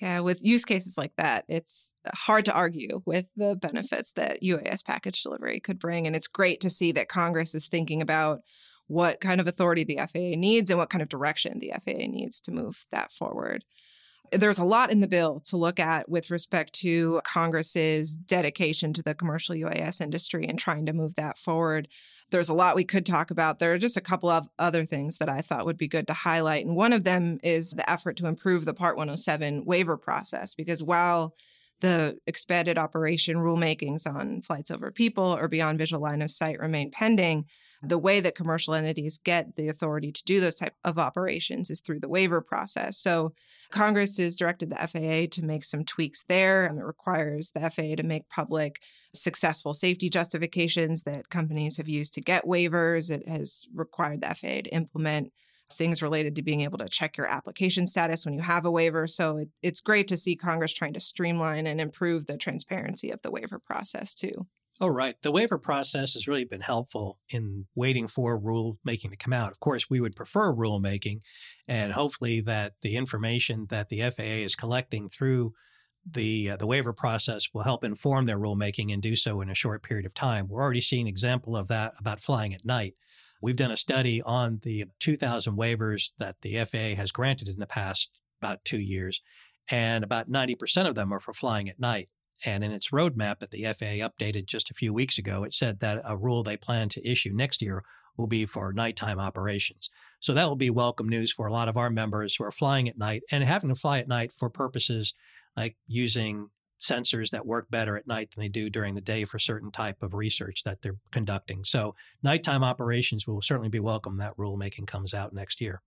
Yeah, 0.00 0.20
with 0.20 0.42
use 0.42 0.64
cases 0.64 0.96
like 0.96 1.12
that, 1.18 1.44
it's 1.48 1.92
hard 2.14 2.46
to 2.46 2.54
argue 2.54 3.02
with 3.04 3.26
the 3.36 3.56
benefits 3.56 4.12
that 4.12 4.42
UAS 4.42 4.82
package 4.86 5.22
delivery 5.22 5.60
could 5.60 5.78
bring. 5.78 6.06
And 6.06 6.16
it's 6.16 6.26
great 6.26 6.62
to 6.62 6.70
see 6.70 6.92
that 6.92 7.10
Congress 7.10 7.54
is 7.54 7.68
thinking 7.68 8.00
about 8.00 8.40
what 8.86 9.20
kind 9.20 9.38
of 9.38 9.46
authority 9.46 9.84
the 9.84 9.98
FAA 9.98 10.38
needs 10.40 10.70
and 10.70 10.78
what 10.78 10.88
kind 10.88 11.02
of 11.02 11.10
direction 11.10 11.58
the 11.58 11.74
FAA 11.84 12.06
needs 12.08 12.40
to 12.40 12.52
move 12.52 12.86
that 12.90 13.12
forward. 13.12 13.64
There's 14.36 14.58
a 14.58 14.64
lot 14.64 14.90
in 14.90 15.00
the 15.00 15.08
bill 15.08 15.40
to 15.46 15.56
look 15.56 15.78
at 15.78 16.08
with 16.08 16.30
respect 16.30 16.72
to 16.80 17.20
Congress's 17.24 18.16
dedication 18.16 18.92
to 18.94 19.02
the 19.02 19.14
commercial 19.14 19.54
UAS 19.54 20.00
industry 20.00 20.46
and 20.48 20.58
trying 20.58 20.86
to 20.86 20.92
move 20.92 21.14
that 21.14 21.38
forward. 21.38 21.88
there's 22.30 22.48
a 22.48 22.54
lot 22.54 22.74
we 22.74 22.84
could 22.84 23.06
talk 23.06 23.30
about. 23.30 23.58
There 23.58 23.72
are 23.74 23.78
just 23.78 23.96
a 23.96 24.00
couple 24.00 24.28
of 24.28 24.48
other 24.58 24.84
things 24.84 25.18
that 25.18 25.28
I 25.28 25.40
thought 25.40 25.66
would 25.66 25.76
be 25.76 25.86
good 25.86 26.08
to 26.08 26.14
highlight. 26.14 26.66
And 26.66 26.74
one 26.74 26.92
of 26.92 27.04
them 27.04 27.38
is 27.44 27.70
the 27.70 27.88
effort 27.88 28.16
to 28.16 28.26
improve 28.26 28.64
the 28.64 28.74
Part 28.74 28.96
107 28.96 29.64
waiver 29.64 29.96
process, 29.96 30.54
because 30.54 30.82
while 30.82 31.34
the 31.80 32.18
expanded 32.26 32.78
operation 32.78 33.36
rulemakings 33.36 34.06
on 34.06 34.42
flights 34.42 34.70
over 34.70 34.90
people 34.90 35.24
or 35.24 35.48
beyond 35.48 35.78
visual 35.78 36.02
line 36.02 36.22
of 36.22 36.30
sight 36.30 36.58
remain 36.58 36.90
pending, 36.90 37.44
the 37.82 37.98
way 37.98 38.20
that 38.20 38.34
commercial 38.34 38.74
entities 38.74 39.20
get 39.22 39.56
the 39.56 39.68
authority 39.68 40.10
to 40.10 40.22
do 40.24 40.40
those 40.40 40.54
type 40.54 40.74
of 40.84 40.98
operations 40.98 41.70
is 41.70 41.80
through 41.80 42.00
the 42.00 42.08
waiver 42.08 42.40
process. 42.40 42.98
So 42.98 43.34
Congress 43.70 44.18
has 44.18 44.36
directed 44.36 44.70
the 44.70 44.76
FAA 44.76 45.34
to 45.34 45.44
make 45.44 45.64
some 45.64 45.84
tweaks 45.84 46.24
there. 46.28 46.64
and 46.64 46.78
it 46.78 46.84
requires 46.84 47.50
the 47.50 47.60
FAA 47.60 47.96
to 47.96 48.02
make 48.02 48.28
public 48.28 48.80
successful 49.12 49.74
safety 49.74 50.08
justifications 50.08 51.02
that 51.02 51.28
companies 51.28 51.76
have 51.76 51.88
used 51.88 52.14
to 52.14 52.20
get 52.20 52.44
waivers. 52.44 53.10
It 53.10 53.28
has 53.28 53.66
required 53.74 54.20
the 54.20 54.28
FAA 54.34 54.62
to 54.62 54.74
implement 54.74 55.32
things 55.72 56.02
related 56.02 56.36
to 56.36 56.42
being 56.42 56.60
able 56.60 56.78
to 56.78 56.88
check 56.88 57.16
your 57.16 57.26
application 57.26 57.86
status 57.86 58.24
when 58.24 58.34
you 58.34 58.42
have 58.42 58.64
a 58.64 58.70
waiver. 58.70 59.06
So 59.06 59.38
it, 59.38 59.48
it's 59.62 59.80
great 59.80 60.08
to 60.08 60.16
see 60.16 60.36
Congress 60.36 60.72
trying 60.72 60.94
to 60.94 61.00
streamline 61.00 61.66
and 61.66 61.80
improve 61.80 62.26
the 62.26 62.36
transparency 62.36 63.10
of 63.10 63.22
the 63.22 63.30
waiver 63.30 63.58
process 63.58 64.14
too. 64.14 64.46
Oh, 64.80 64.88
right. 64.88 65.14
The 65.22 65.30
waiver 65.30 65.56
process 65.56 66.14
has 66.14 66.26
really 66.26 66.44
been 66.44 66.60
helpful 66.60 67.20
in 67.28 67.66
waiting 67.76 68.08
for 68.08 68.40
rulemaking 68.40 69.10
to 69.10 69.16
come 69.16 69.32
out. 69.32 69.52
Of 69.52 69.60
course, 69.60 69.88
we 69.88 70.00
would 70.00 70.16
prefer 70.16 70.52
rulemaking, 70.52 71.20
and 71.68 71.92
hopefully 71.92 72.40
that 72.40 72.72
the 72.82 72.96
information 72.96 73.66
that 73.70 73.88
the 73.88 74.00
FAA 74.10 74.42
is 74.42 74.56
collecting 74.56 75.08
through 75.08 75.52
the 76.04 76.50
uh, 76.50 76.56
the 76.56 76.66
waiver 76.66 76.92
process 76.92 77.48
will 77.54 77.62
help 77.62 77.84
inform 77.84 78.26
their 78.26 78.38
rulemaking 78.38 78.92
and 78.92 79.00
do 79.00 79.14
so 79.14 79.40
in 79.40 79.48
a 79.48 79.54
short 79.54 79.82
period 79.84 80.06
of 80.06 80.14
time. 80.14 80.48
We're 80.48 80.62
already 80.62 80.80
seeing 80.80 81.06
example 81.06 81.56
of 81.56 81.68
that 81.68 81.94
about 81.98 82.20
flying 82.20 82.52
at 82.52 82.64
night. 82.64 82.94
We've 83.44 83.54
done 83.54 83.70
a 83.70 83.76
study 83.76 84.22
on 84.22 84.60
the 84.62 84.86
2,000 85.00 85.54
waivers 85.54 86.12
that 86.18 86.36
the 86.40 86.64
FAA 86.64 86.98
has 86.98 87.12
granted 87.12 87.46
in 87.46 87.58
the 87.58 87.66
past 87.66 88.18
about 88.40 88.64
two 88.64 88.78
years, 88.78 89.20
and 89.70 90.02
about 90.02 90.30
90% 90.30 90.88
of 90.88 90.94
them 90.94 91.12
are 91.12 91.20
for 91.20 91.34
flying 91.34 91.68
at 91.68 91.78
night. 91.78 92.08
And 92.46 92.64
in 92.64 92.72
its 92.72 92.88
roadmap 92.88 93.40
that 93.40 93.50
the 93.50 93.64
FAA 93.64 94.08
updated 94.08 94.46
just 94.46 94.70
a 94.70 94.74
few 94.74 94.94
weeks 94.94 95.18
ago, 95.18 95.44
it 95.44 95.52
said 95.52 95.80
that 95.80 96.00
a 96.06 96.16
rule 96.16 96.42
they 96.42 96.56
plan 96.56 96.88
to 96.88 97.06
issue 97.06 97.34
next 97.34 97.60
year 97.60 97.84
will 98.16 98.26
be 98.26 98.46
for 98.46 98.72
nighttime 98.72 99.20
operations. 99.20 99.90
So 100.20 100.32
that 100.32 100.48
will 100.48 100.56
be 100.56 100.70
welcome 100.70 101.10
news 101.10 101.30
for 101.30 101.46
a 101.46 101.52
lot 101.52 101.68
of 101.68 101.76
our 101.76 101.90
members 101.90 102.36
who 102.36 102.44
are 102.44 102.50
flying 102.50 102.88
at 102.88 102.96
night 102.96 103.24
and 103.30 103.44
having 103.44 103.68
to 103.68 103.74
fly 103.74 103.98
at 103.98 104.08
night 104.08 104.32
for 104.32 104.48
purposes 104.48 105.12
like 105.54 105.76
using 105.86 106.48
sensors 106.80 107.30
that 107.30 107.46
work 107.46 107.70
better 107.70 107.96
at 107.96 108.06
night 108.06 108.30
than 108.30 108.42
they 108.42 108.48
do 108.48 108.68
during 108.68 108.94
the 108.94 109.00
day 109.00 109.24
for 109.24 109.38
certain 109.38 109.70
type 109.70 110.02
of 110.02 110.14
research 110.14 110.64
that 110.64 110.82
they're 110.82 110.96
conducting. 111.10 111.64
So 111.64 111.94
nighttime 112.22 112.64
operations 112.64 113.26
will 113.26 113.40
certainly 113.40 113.68
be 113.68 113.80
welcome 113.80 114.18
that 114.18 114.36
rulemaking 114.36 114.86
comes 114.86 115.14
out 115.14 115.32
next 115.32 115.60
year. 115.60 115.82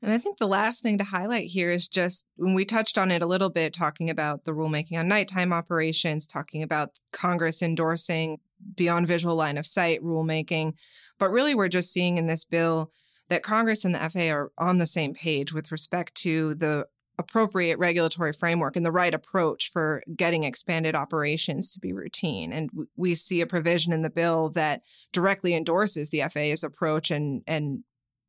And 0.00 0.12
I 0.12 0.18
think 0.18 0.38
the 0.38 0.46
last 0.46 0.82
thing 0.82 0.98
to 0.98 1.04
highlight 1.04 1.48
here 1.48 1.72
is 1.72 1.88
just 1.88 2.26
when 2.36 2.54
we 2.54 2.64
touched 2.64 2.96
on 2.96 3.10
it 3.10 3.22
a 3.22 3.26
little 3.26 3.50
bit, 3.50 3.72
talking 3.72 4.08
about 4.08 4.44
the 4.44 4.52
rulemaking 4.52 4.98
on 4.98 5.08
nighttime 5.08 5.52
operations, 5.52 6.26
talking 6.26 6.62
about 6.62 6.90
Congress 7.12 7.62
endorsing 7.62 8.38
beyond 8.76 9.08
visual 9.08 9.34
line 9.34 9.58
of 9.58 9.66
sight 9.66 10.00
rulemaking. 10.02 10.74
But 11.18 11.30
really, 11.30 11.54
we're 11.54 11.68
just 11.68 11.92
seeing 11.92 12.16
in 12.16 12.26
this 12.26 12.44
bill 12.44 12.92
that 13.28 13.42
Congress 13.42 13.84
and 13.84 13.94
the 13.94 14.10
FAA 14.10 14.32
are 14.32 14.52
on 14.56 14.78
the 14.78 14.86
same 14.86 15.14
page 15.14 15.52
with 15.52 15.72
respect 15.72 16.14
to 16.16 16.54
the 16.54 16.86
appropriate 17.18 17.78
regulatory 17.78 18.32
framework 18.32 18.76
and 18.76 18.86
the 18.86 18.92
right 18.92 19.12
approach 19.12 19.70
for 19.72 20.02
getting 20.14 20.44
expanded 20.44 20.94
operations 20.94 21.72
to 21.72 21.80
be 21.80 21.92
routine. 21.92 22.52
And 22.52 22.70
we 22.96 23.14
see 23.14 23.40
a 23.40 23.46
provision 23.46 23.92
in 23.92 24.02
the 24.02 24.10
bill 24.10 24.50
that 24.50 24.82
directly 25.12 25.54
endorses 25.54 26.10
the 26.10 26.22
FAA's 26.32 26.62
approach 26.62 27.10
and, 27.10 27.42
and 27.46 27.82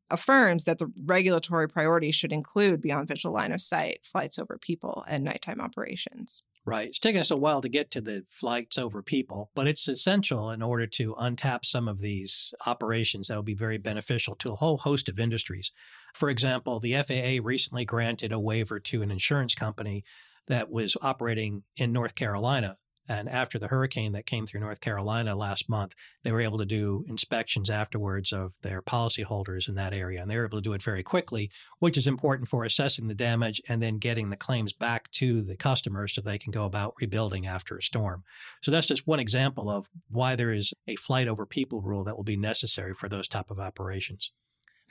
affirms 0.09 0.63
that 0.63 0.79
the 0.79 0.91
regulatory 1.05 1.69
priorities 1.69 2.15
should 2.15 2.31
include 2.31 2.81
beyond 2.81 3.07
visual 3.07 3.33
line 3.33 3.51
of 3.51 3.61
sight 3.61 3.99
flights 4.03 4.39
over 4.39 4.57
people 4.57 5.03
and 5.07 5.23
nighttime 5.23 5.61
operations. 5.61 6.41
Right. 6.65 6.89
It's 6.89 6.99
taken 6.99 7.21
us 7.21 7.31
a 7.31 7.37
while 7.37 7.61
to 7.61 7.69
get 7.69 7.89
to 7.91 8.01
the 8.01 8.25
flights 8.29 8.77
over 8.77 9.01
people, 9.01 9.49
but 9.55 9.67
it's 9.67 9.87
essential 9.87 10.51
in 10.51 10.61
order 10.61 10.85
to 10.87 11.15
untap 11.15 11.65
some 11.65 11.87
of 11.87 11.99
these 11.99 12.53
operations 12.65 13.27
that 13.27 13.35
will 13.35 13.43
be 13.43 13.55
very 13.55 13.77
beneficial 13.77 14.35
to 14.35 14.51
a 14.51 14.55
whole 14.55 14.77
host 14.77 15.09
of 15.09 15.19
industries. 15.19 15.71
For 16.13 16.29
example, 16.29 16.79
the 16.79 16.93
FAA 16.93 17.43
recently 17.43 17.85
granted 17.85 18.31
a 18.31 18.39
waiver 18.39 18.79
to 18.79 19.01
an 19.01 19.09
insurance 19.09 19.55
company 19.55 20.03
that 20.47 20.69
was 20.69 20.97
operating 21.01 21.63
in 21.77 21.91
North 21.91 22.13
Carolina 22.13 22.75
and 23.09 23.27
after 23.27 23.57
the 23.57 23.69
hurricane 23.69 24.11
that 24.11 24.27
came 24.27 24.45
through 24.45 24.59
North 24.59 24.81
Carolina 24.81 25.35
last 25.35 25.67
month, 25.67 25.95
they 26.23 26.31
were 26.31 26.41
able 26.41 26.59
to 26.59 26.65
do 26.65 27.03
inspections 27.07 27.67
afterwards 27.67 28.31
of 28.31 28.53
their 28.61 28.83
policyholders 28.83 29.67
in 29.67 29.73
that 29.75 29.95
area. 29.95 30.21
And 30.21 30.29
they 30.29 30.37
were 30.37 30.45
able 30.45 30.59
to 30.59 30.61
do 30.61 30.73
it 30.73 30.83
very 30.83 31.01
quickly, 31.01 31.49
which 31.79 31.97
is 31.97 32.05
important 32.05 32.47
for 32.47 32.63
assessing 32.63 33.07
the 33.07 33.15
damage 33.15 33.63
and 33.67 33.81
then 33.81 33.97
getting 33.97 34.29
the 34.29 34.37
claims 34.37 34.73
back 34.73 35.09
to 35.13 35.41
the 35.41 35.57
customers 35.57 36.13
so 36.13 36.21
they 36.21 36.37
can 36.37 36.51
go 36.51 36.65
about 36.65 36.93
rebuilding 37.01 37.47
after 37.47 37.75
a 37.75 37.81
storm. 37.81 38.23
So 38.61 38.69
that's 38.69 38.87
just 38.87 39.07
one 39.07 39.19
example 39.19 39.71
of 39.71 39.89
why 40.07 40.35
there 40.35 40.53
is 40.53 40.71
a 40.87 40.95
flight 40.95 41.27
over 41.27 41.47
people 41.47 41.81
rule 41.81 42.03
that 42.03 42.15
will 42.15 42.23
be 42.23 42.37
necessary 42.37 42.93
for 42.93 43.09
those 43.09 43.27
type 43.27 43.49
of 43.49 43.59
operations. 43.59 44.31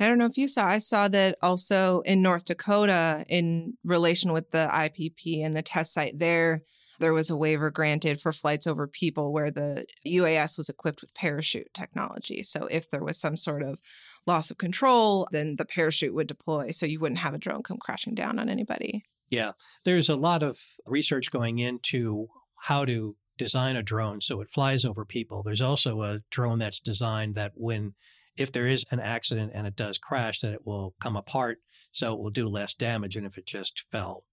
I 0.01 0.09
don't 0.09 0.19
know 0.19 0.27
if 0.27 0.37
you 0.37 0.49
saw, 0.49 0.67
I 0.67 0.79
saw 0.79 1.07
that 1.09 1.37
also 1.41 2.01
in 2.01 2.21
North 2.21 2.47
Dakota 2.47 3.25
in 3.29 3.77
relation 3.85 4.33
with 4.33 4.51
the 4.51 4.69
IPP 4.73 5.45
and 5.45 5.55
the 5.55 5.63
test 5.63 5.95
site 5.95 6.19
there 6.19 6.63
there 6.99 7.13
was 7.13 7.31
a 7.31 7.37
waiver 7.37 7.71
granted 7.71 8.21
for 8.21 8.33
flights 8.33 8.67
over 8.67 8.87
people 8.87 9.33
where 9.33 9.51
the 9.51 9.87
UAS 10.07 10.59
was 10.59 10.69
equipped 10.69 11.01
with 11.01 11.15
parachute 11.15 11.73
technology. 11.75 12.43
So 12.43 12.67
if 12.67 12.91
there 12.91 13.05
was 13.05 13.21
some 13.21 13.37
sort 13.37 13.63
of 13.63 13.79
loss 14.27 14.51
of 14.51 14.59
control, 14.59 15.29
then 15.33 15.57
the 15.57 15.65
parachute 15.65 16.15
would 16.15 16.27
deploy 16.27 16.71
so 16.71 16.87
you 16.87 17.01
wouldn't 17.01 17.21
have 17.21 17.35
a 17.35 17.39
drone 17.39 17.63
come 17.63 17.79
crashing 17.79 18.15
down 18.15 18.39
on 18.39 18.49
anybody. 18.49 19.05
Yeah, 19.31 19.53
there's 19.85 20.09
a 20.09 20.17
lot 20.17 20.43
of 20.43 20.59
research 20.87 21.31
going 21.31 21.59
into 21.59 22.29
how 22.63 22.85
to 22.85 23.17
design 23.37 23.77
a 23.77 23.83
drone 23.83 24.21
so 24.21 24.41
it 24.41 24.51
flies 24.51 24.85
over 24.85 25.05
people. 25.05 25.43
There's 25.43 25.61
also 25.61 26.03
a 26.03 26.21
drone 26.31 26.59
that's 26.59 26.81
designed 26.81 27.35
that 27.37 27.53
when 27.55 27.95
if 28.37 28.53
there 28.53 28.67
is 28.67 28.85
an 28.91 29.01
accident 29.01 29.53
and 29.55 29.67
it 29.67 29.77
does 29.77 29.99
crash 29.99 30.41
that 30.41 30.53
it 30.53 30.67
will 30.67 30.95
come 31.01 31.17
apart 31.17 31.59
so 31.93 32.15
it 32.15 32.21
will 32.21 32.31
do 32.31 32.49
less 32.49 32.75
damage 32.75 33.15
than 33.15 33.25
if 33.25 33.37
it 33.39 33.47
just 33.47 33.85
fell 33.91 34.25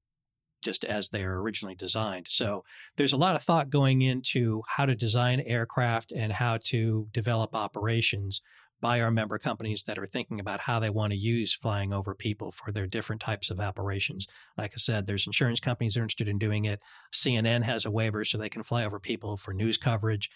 just 0.65 0.83
as 0.83 1.09
they 1.09 1.23
are 1.23 1.39
originally 1.39 1.75
designed. 1.75 2.25
So 2.27 2.63
there's 2.97 3.13
a 3.13 3.17
lot 3.17 3.35
of 3.35 3.43
thought 3.43 3.69
going 3.69 4.01
into 4.01 4.63
how 4.75 4.85
to 4.87 4.95
design 4.95 5.39
aircraft 5.39 6.11
and 6.11 6.33
how 6.33 6.57
to 6.65 7.07
develop 7.13 7.55
operations 7.55 8.41
by 8.81 8.99
our 8.99 9.11
member 9.11 9.37
companies 9.37 9.83
that 9.83 9.97
are 9.97 10.05
thinking 10.05 10.39
about 10.39 10.61
how 10.61 10.79
they 10.79 10.89
want 10.89 11.13
to 11.13 11.17
use 11.17 11.53
flying 11.53 11.93
over 11.93 12.13
people 12.13 12.51
for 12.51 12.71
their 12.71 12.87
different 12.87 13.21
types 13.21 13.49
of 13.49 13.59
operations. 13.59 14.27
Like 14.57 14.71
I 14.73 14.77
said, 14.77 15.07
there's 15.07 15.25
insurance 15.25 15.59
companies 15.59 15.93
that 15.93 16.01
are 16.01 16.03
interested 16.03 16.27
in 16.27 16.37
doing 16.37 16.65
it. 16.65 16.81
CNN 17.13 17.63
has 17.63 17.85
a 17.85 17.91
waiver 17.91 18.25
so 18.25 18.37
they 18.37 18.49
can 18.49 18.63
fly 18.63 18.83
over 18.83 18.99
people 18.99 19.37
for 19.37 19.53
news 19.53 19.77
coverage. 19.77 20.29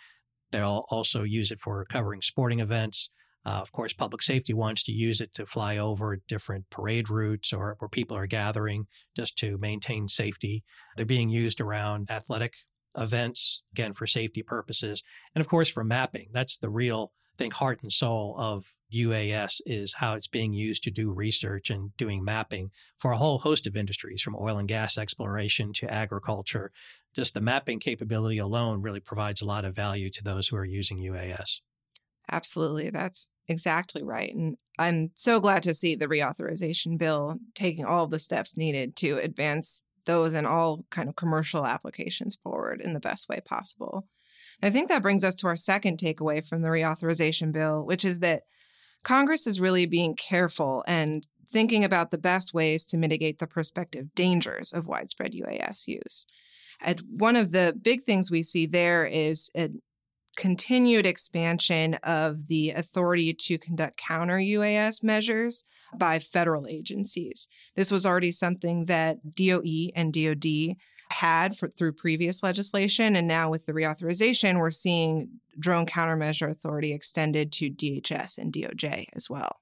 They'll 0.52 0.86
also 0.90 1.24
use 1.24 1.52
it 1.52 1.60
for 1.60 1.86
covering 1.86 2.22
sporting 2.22 2.60
events. 2.60 3.10
Uh, 3.46 3.62
of 3.62 3.72
course, 3.72 3.94
public 3.94 4.22
safety 4.22 4.54
wants 4.54 4.84
to 4.84 4.92
use 4.92 5.22
it 5.22 5.34
to 5.34 5.46
fly 5.46 5.78
over 5.78 6.22
different 6.28 6.70
parade 6.70 7.10
routes 7.10 7.54
or 7.54 7.76
where 7.80 7.90
people 7.90 8.18
are 8.18 8.28
gathering 8.28 8.88
just 9.16 9.38
to 9.38 9.58
maintain 9.58 10.08
safety. 10.08 10.64
They're 10.96 11.06
being 11.06 11.30
used 11.30 11.62
around 11.62 12.10
athletic 12.10 12.54
events, 12.98 13.62
again, 13.74 13.94
for 13.94 14.08
safety 14.08 14.44
purposes. 14.44 15.04
And 15.34 15.42
of 15.42 15.48
course, 15.48 15.70
for 15.70 15.84
mapping. 15.84 16.30
That's 16.34 16.58
the 16.58 16.70
real 16.70 17.12
thing, 17.38 17.52
heart 17.52 17.82
and 17.82 17.92
soul 17.92 18.36
of 18.38 18.74
UAS 18.94 19.62
is 19.66 19.96
how 20.00 20.14
it's 20.14 20.28
being 20.28 20.54
used 20.54 20.84
to 20.84 20.92
do 20.92 21.12
research 21.12 21.70
and 21.70 21.96
doing 21.96 22.24
mapping 22.24 22.70
for 22.98 23.12
a 23.12 23.18
whole 23.18 23.40
host 23.40 23.66
of 23.66 23.78
industries, 23.78 24.22
from 24.22 24.36
oil 24.36 24.58
and 24.58 24.68
gas 24.68 24.98
exploration 24.98 25.72
to 25.74 25.92
agriculture. 25.92 26.72
Just 27.16 27.34
the 27.34 27.42
mapping 27.42 27.80
capability 27.80 28.38
alone 28.38 28.82
really 28.82 29.00
provides 29.00 29.42
a 29.42 29.46
lot 29.46 29.66
of 29.66 29.76
value 29.76 30.10
to 30.12 30.24
those 30.24 30.50
who 30.50 30.58
are 30.58 30.66
using 30.66 31.00
UAS. 31.00 31.62
Absolutely. 32.32 32.90
That's 32.90 33.30
exactly 33.48 34.04
right. 34.04 34.34
And 34.34 34.58
I'm 34.78 35.12
so 35.16 35.40
glad 35.40 35.64
to 35.64 35.74
see 35.74 35.96
the 35.96 36.08
reauthorization 36.08 36.98
bill 36.98 37.38
taking 37.56 37.86
all 37.86 38.08
the 38.08 38.20
steps 38.20 38.56
needed 38.56 38.96
to 38.98 39.18
advance 39.18 39.82
those 40.06 40.34
and 40.34 40.48
all 40.48 40.86
kind 40.90 41.10
of 41.10 41.16
commercial 41.16 41.66
applications 41.66 42.38
forward 42.42 42.82
in 42.82 42.94
the 42.94 43.00
best 43.00 43.28
way 43.28 43.40
possible. 43.44 44.08
And 44.62 44.70
I 44.70 44.74
think 44.74 44.90
that 44.90 45.02
brings 45.02 45.24
us 45.24 45.36
to 45.36 45.48
our 45.48 45.56
second 45.56 45.98
takeaway 45.98 46.46
from 46.48 46.62
the 46.62 46.70
reauthorization 46.70 47.52
bill, 47.52 47.86
which 47.86 48.06
is 48.06 48.20
that 48.20 48.44
Congress 49.04 49.48
is 49.48 49.60
really 49.60 49.86
being 49.86 50.16
careful 50.16 50.84
and 50.88 51.26
thinking 51.48 51.84
about 51.84 52.12
the 52.12 52.18
best 52.18 52.54
ways 52.54 52.86
to 52.86 52.98
mitigate 52.98 53.40
the 53.40 53.48
prospective 53.48 54.14
dangers 54.14 54.72
of 54.72 54.88
widespread 54.88 55.34
UAS 55.34 55.88
use. 55.88 56.26
And 56.82 57.02
one 57.10 57.36
of 57.36 57.52
the 57.52 57.76
big 57.82 58.04
things 58.04 58.30
we 58.30 58.44
see 58.44 58.66
there 58.66 59.06
is 59.06 59.50
an 59.56 59.82
continued 60.40 61.06
expansion 61.06 61.96
of 61.96 62.48
the 62.48 62.70
authority 62.72 63.34
to 63.34 63.58
conduct 63.58 63.98
counter 63.98 64.38
UAS 64.38 65.04
measures 65.04 65.66
by 65.98 66.18
federal 66.18 66.66
agencies. 66.66 67.50
This 67.76 67.92
was 67.92 68.06
already 68.06 68.32
something 68.32 68.86
that 68.86 69.18
DOE 69.36 69.90
and 69.96 70.14
DoD 70.14 70.78
had 71.12 71.58
for, 71.58 71.68
through 71.68 71.94
previous 71.94 72.42
legislation. 72.42 73.18
And 73.18 73.28
now 73.28 73.50
with 73.50 73.66
the 73.66 73.74
reauthorization, 73.74 74.60
we're 74.60 74.72
seeing 74.72 75.42
Drone 75.60 75.86
Countermeasure 75.86 76.50
Authority 76.50 76.94
extended 76.94 77.52
to 77.54 77.70
DHS 77.70 78.38
and 78.38 78.54
DOJ 78.54 79.08
as 79.14 79.30
well. 79.30 79.58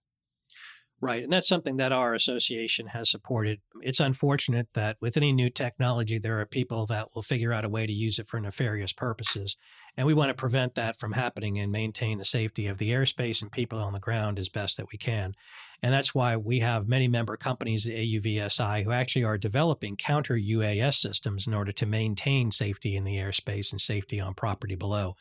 Right. 1.00 1.22
And 1.22 1.32
that's 1.32 1.48
something 1.48 1.78
that 1.78 1.92
our 1.92 2.16
association 2.16 2.88
has 2.88 3.12
supported. 3.12 3.60
It's 3.82 4.00
unfortunate 4.00 4.70
that 4.74 4.98
with 5.00 5.16
any 5.16 5.32
new 5.32 5.52
technology, 5.52 6.18
there 6.18 6.40
are 6.40 6.46
people 6.48 6.88
that 6.88 7.10
will 7.14 7.22
figure 7.22 7.54
out 7.54 7.64
a 7.64 7.70
way 7.70 7.86
to 7.86 7.94
use 7.94 8.18
it 8.18 8.26
for 8.26 8.40
nefarious 8.40 8.94
purposes. 8.94 9.56
And 9.96 10.08
we 10.08 10.16
want 10.16 10.30
to 10.30 10.34
prevent 10.34 10.74
that 10.74 10.98
from 10.98 11.12
happening 11.12 11.60
and 11.60 11.72
maintain 11.72 12.18
the 12.18 12.26
safety 12.26 12.66
of 12.66 12.80
the 12.80 12.90
airspace 12.90 13.44
and 13.44 13.52
people 13.52 13.78
on 13.78 13.94
the 13.94 14.00
ground 14.00 14.40
as 14.40 14.50
best 14.50 14.78
that 14.78 14.88
we 14.92 14.98
can. 14.98 15.36
And 15.84 15.94
that's 15.94 16.16
why 16.16 16.36
we 16.36 16.60
have 16.60 16.88
many 16.88 17.08
member 17.08 17.38
companies 17.38 17.86
at 17.86 17.94
AUVSI 17.94 18.84
who 18.84 18.92
actually 18.92 19.24
are 19.24 19.38
developing 19.38 19.98
counter 19.98 20.36
UAS 20.36 20.96
systems 20.96 21.46
in 21.46 21.54
order 21.54 21.72
to 21.74 21.86
maintain 21.86 22.52
safety 22.52 22.96
in 22.96 23.04
the 23.04 23.18
airspace 23.18 23.72
and 23.72 23.80
safety 23.80 24.20
on 24.20 24.34
property 24.34 24.74
below. 24.74 25.16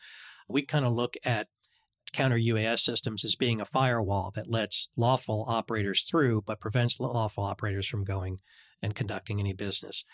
We 0.47 0.63
kind 0.63 0.85
of 0.85 0.93
look 0.93 1.15
at 1.23 1.47
counter 2.13 2.37
UAS 2.37 2.79
systems 2.79 3.23
as 3.25 3.35
being 3.35 3.61
a 3.61 3.65
firewall 3.65 4.31
that 4.35 4.49
lets 4.49 4.89
lawful 4.95 5.45
operators 5.47 6.03
through, 6.03 6.43
but 6.45 6.59
prevents 6.59 6.99
lawful 6.99 7.43
operators 7.43 7.87
from 7.87 8.03
going 8.03 8.39
and 8.81 8.95
conducting 8.95 9.39
any 9.39 9.53
business. 9.53 10.05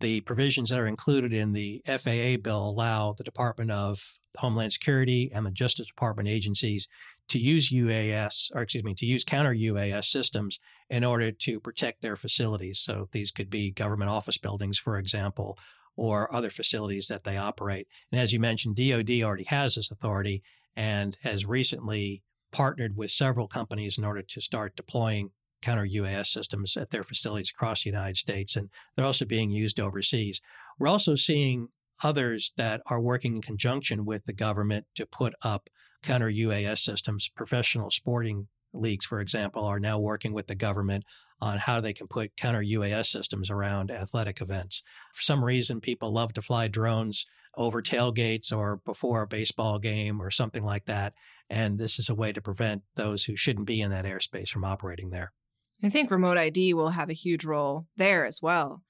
The 0.00 0.20
provisions 0.22 0.70
that 0.70 0.78
are 0.78 0.86
included 0.86 1.32
in 1.32 1.52
the 1.52 1.82
FAA 1.86 2.36
bill 2.42 2.68
allow 2.68 3.12
the 3.12 3.24
Department 3.24 3.70
of 3.70 4.00
Homeland 4.36 4.72
Security 4.72 5.30
and 5.32 5.44
the 5.44 5.50
Justice 5.50 5.86
Department 5.86 6.28
agencies 6.28 6.88
to 7.28 7.38
use 7.38 7.70
UAS, 7.70 8.50
or 8.54 8.62
excuse 8.62 8.84
me, 8.84 8.94
to 8.94 9.06
use 9.06 9.24
counter 9.24 9.54
UAS 9.54 10.06
systems 10.06 10.58
in 10.90 11.04
order 11.04 11.30
to 11.30 11.60
protect 11.60 12.02
their 12.02 12.16
facilities. 12.16 12.80
So 12.80 13.08
these 13.12 13.30
could 13.30 13.48
be 13.48 13.70
government 13.70 14.10
office 14.10 14.38
buildings, 14.38 14.78
for 14.78 14.98
example, 14.98 15.56
or 15.96 16.34
other 16.34 16.50
facilities 16.50 17.06
that 17.08 17.24
they 17.24 17.36
operate. 17.36 17.86
And 18.10 18.20
as 18.20 18.32
you 18.32 18.40
mentioned, 18.40 18.76
DoD 18.76 19.22
already 19.22 19.44
has 19.44 19.76
this 19.76 19.90
authority, 19.90 20.42
and 20.76 21.16
has 21.22 21.46
recently 21.46 22.22
partnered 22.50 22.96
with 22.96 23.10
several 23.10 23.48
companies 23.48 23.98
in 23.98 24.04
order 24.04 24.22
to 24.22 24.40
start 24.40 24.76
deploying 24.76 25.30
counter 25.62 25.86
UAS 25.86 26.26
systems 26.26 26.76
at 26.76 26.90
their 26.90 27.04
facilities 27.04 27.50
across 27.50 27.84
the 27.84 27.90
United 27.90 28.16
States. 28.16 28.56
And 28.56 28.68
they're 28.94 29.06
also 29.06 29.24
being 29.24 29.50
used 29.50 29.80
overseas. 29.80 30.40
We're 30.78 30.88
also 30.88 31.14
seeing 31.14 31.68
others 32.02 32.52
that 32.56 32.82
are 32.86 33.00
working 33.00 33.36
in 33.36 33.42
conjunction 33.42 34.04
with 34.04 34.24
the 34.24 34.32
government 34.32 34.86
to 34.96 35.06
put 35.06 35.34
up 35.42 35.68
counter 36.02 36.30
UAS 36.30 36.78
systems. 36.78 37.30
Professional 37.34 37.90
sporting 37.90 38.48
leagues, 38.74 39.06
for 39.06 39.20
example, 39.20 39.64
are 39.64 39.80
now 39.80 39.98
working 39.98 40.32
with 40.32 40.48
the 40.48 40.54
government 40.54 41.04
on 41.40 41.58
how 41.58 41.80
they 41.80 41.92
can 41.92 42.06
put 42.06 42.36
counter 42.36 42.62
UAS 42.62 43.06
systems 43.06 43.50
around 43.50 43.90
athletic 43.90 44.40
events. 44.40 44.82
For 45.14 45.22
some 45.22 45.44
reason, 45.44 45.80
people 45.80 46.12
love 46.12 46.32
to 46.34 46.42
fly 46.42 46.68
drones 46.68 47.26
over 47.56 47.82
tailgates 47.82 48.56
or 48.56 48.80
before 48.84 49.22
a 49.22 49.26
baseball 49.26 49.78
game 49.78 50.20
or 50.20 50.30
something 50.30 50.64
like 50.64 50.86
that. 50.86 51.14
And 51.50 51.78
this 51.78 51.98
is 51.98 52.08
a 52.08 52.14
way 52.14 52.32
to 52.32 52.40
prevent 52.40 52.82
those 52.96 53.24
who 53.24 53.36
shouldn't 53.36 53.66
be 53.66 53.80
in 53.80 53.90
that 53.90 54.04
airspace 54.04 54.48
from 54.48 54.64
operating 54.64 55.10
there. 55.10 55.32
I 55.82 55.88
think 55.88 56.10
remote 56.10 56.38
ID 56.38 56.74
will 56.74 56.90
have 56.90 57.10
a 57.10 57.14
huge 57.14 57.44
role 57.44 57.86
there 57.96 58.24
as 58.24 58.38
well. 58.40 58.82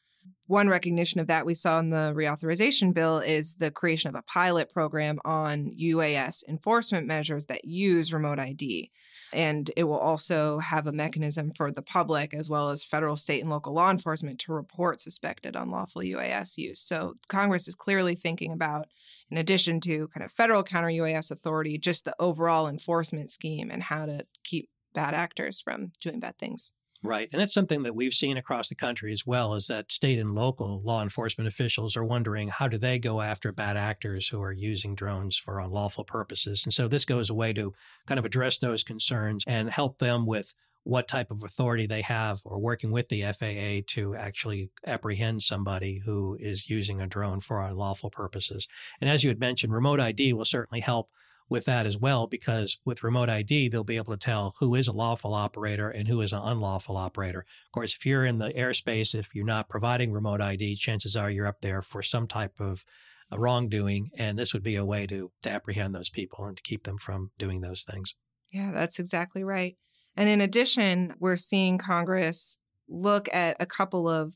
One 0.46 0.68
recognition 0.68 1.20
of 1.20 1.29
that 1.29 1.46
we 1.46 1.55
saw 1.55 1.79
in 1.79 1.90
the 1.90 2.12
reauthorization 2.14 2.92
bill 2.92 3.18
is 3.18 3.55
the 3.55 3.70
creation 3.70 4.09
of 4.11 4.14
a 4.14 4.22
pilot 4.22 4.70
program 4.70 5.18
on 5.25 5.70
UAS 5.81 6.46
enforcement 6.48 7.07
measures 7.07 7.46
that 7.46 7.64
use 7.64 8.12
remote 8.12 8.38
ID. 8.38 8.90
And 9.33 9.71
it 9.77 9.85
will 9.85 9.99
also 9.99 10.59
have 10.59 10.87
a 10.87 10.92
mechanism 10.92 11.53
for 11.57 11.71
the 11.71 11.83
public 11.83 12.35
as 12.35 12.51
well 12.51 12.71
as 12.71 12.85
federal, 12.85 13.16
state, 13.16 13.40
and 13.40 13.51
local 13.51 13.75
law 13.75 13.90
enforcement 13.90 14.38
to 14.40 14.53
report 14.53 15.01
suspected 15.01 15.57
unlawful 15.57 16.03
UAS 16.03 16.59
use. 16.59 16.81
So 16.81 17.14
Congress 17.29 17.68
is 17.68 17.75
clearly 17.75 18.14
thinking 18.14 18.53
about, 18.53 18.87
in 19.31 19.38
addition 19.38 19.81
to 19.81 20.09
kind 20.09 20.25
of 20.25 20.33
federal 20.33 20.62
counter 20.62 20.88
UAS 20.88 21.31
authority, 21.31 21.79
just 21.79 22.05
the 22.05 22.14
overall 22.18 22.68
enforcement 22.68 23.31
scheme 23.31 23.71
and 23.71 23.83
how 23.83 24.07
to 24.07 24.27
keep 24.45 24.68
bad 24.95 25.14
actors 25.14 25.61
from 25.61 25.92
doing 26.01 26.21
bad 26.21 26.37
things. 26.38 26.73
Right. 27.05 27.29
And 27.33 27.41
that's 27.41 27.55
something 27.55 27.83
that 27.83 27.97
we've 27.97 28.15
seen 28.15 28.37
across 28.37 28.69
the 28.69 28.77
country 28.77 29.12
as 29.12 29.27
well 29.27 29.55
is 29.55 29.67
that 29.67 29.91
state 29.91 30.21
and 30.21 30.37
local 30.37 30.81
law 30.83 31.03
enforcement 31.03 31.49
officials 31.49 31.97
are 31.97 32.05
wondering 32.05 32.49
how 32.49 32.69
do 32.69 32.79
they 32.79 33.01
go 33.01 33.21
after 33.21 33.51
bad 33.51 33.77
actors 33.77 34.29
who 34.29 34.41
are 34.41 34.53
using 34.53 34.95
drones 34.95 35.37
for 35.37 35.59
unlawful 35.59 36.05
purposes. 36.05 36.62
And 36.65 36.73
so 36.73 36.87
this 36.87 37.05
goes 37.05 37.29
a 37.29 37.35
way 37.35 37.53
to 37.55 37.75
kind 38.07 38.21
of 38.21 38.25
address 38.25 38.59
those 38.59 38.85
concerns 38.85 39.43
and 39.49 39.69
help 39.71 39.99
them 39.99 40.27
with 40.27 40.55
what 40.85 41.09
type 41.09 41.31
of 41.31 41.43
authority 41.43 41.87
they 41.87 42.03
have 42.03 42.41
or 42.45 42.61
working 42.61 42.93
with 42.93 43.09
the 43.09 43.23
FAA 43.23 43.85
to 43.95 44.15
actually 44.17 44.71
apprehend 44.87 45.43
somebody 45.43 46.03
who 46.05 46.37
is 46.41 46.69
using 46.71 47.01
a 47.01 47.07
drone 47.07 47.41
for 47.41 47.62
unlawful 47.62 48.11
purposes. 48.11 48.69
And 49.01 49.09
as 49.09 49.25
you 49.25 49.31
had 49.31 49.41
mentioned, 49.41 49.73
remote 49.73 50.01
ID 50.01 50.33
will 50.33 50.45
certainly 50.45 50.81
help 50.81 51.09
with 51.53 51.67
that 51.67 51.87
as 51.87 51.97
well, 51.97 52.27
because 52.27 52.79
with 52.85 53.05
remote 53.05 53.29
ID, 53.29 53.69
they'll 53.69 53.85
be 53.85 53.97
able 53.97 54.12
to 54.12 54.19
tell 54.19 54.55
who 54.59 54.75
is 54.75 54.88
a 54.88 54.93
lawful 54.93 55.35
operator 55.35 55.88
and 55.88 56.09
who 56.09 56.21
is 56.21 56.33
an 56.33 56.41
unlawful 56.43 56.97
operator. 56.97 57.41
Of 57.41 57.73
course, 57.73 57.95
if 57.95 58.05
you're 58.05 58.25
in 58.25 58.38
the 58.38 58.51
airspace, 58.51 59.15
if 59.15 59.35
you're 59.35 59.45
not 59.45 59.69
providing 59.69 60.12
remote 60.12 60.41
ID, 60.41 60.77
chances 60.77 61.15
are 61.15 61.31
you're 61.31 61.47
up 61.47 61.61
there 61.61 61.83
for 61.83 62.03
some 62.03 62.27
type 62.27 62.59
of 62.59 62.85
uh, 63.33 63.38
wrongdoing. 63.38 64.11
And 64.17 64.38
this 64.38 64.53
would 64.53 64.62
be 64.62 64.77
a 64.77 64.85
way 64.85 65.07
to, 65.07 65.31
to 65.43 65.51
apprehend 65.51 65.95
those 65.95 66.11
people 66.11 66.45
and 66.45 66.57
to 66.57 66.62
keep 66.62 66.85
them 66.85 66.99
from 66.99 67.31
doing 67.38 67.61
those 67.61 67.83
things. 67.83 68.15
Yeah, 68.53 68.73
that's 68.73 68.99
exactly 68.99 69.45
right. 69.45 69.77
And 70.17 70.29
in 70.29 70.41
addition, 70.41 71.15
we're 71.19 71.37
seeing 71.37 71.79
Congress 71.79 72.59
look 72.88 73.29
at 73.33 73.57
a 73.61 73.67
couple 73.67 74.09
of 74.09 74.35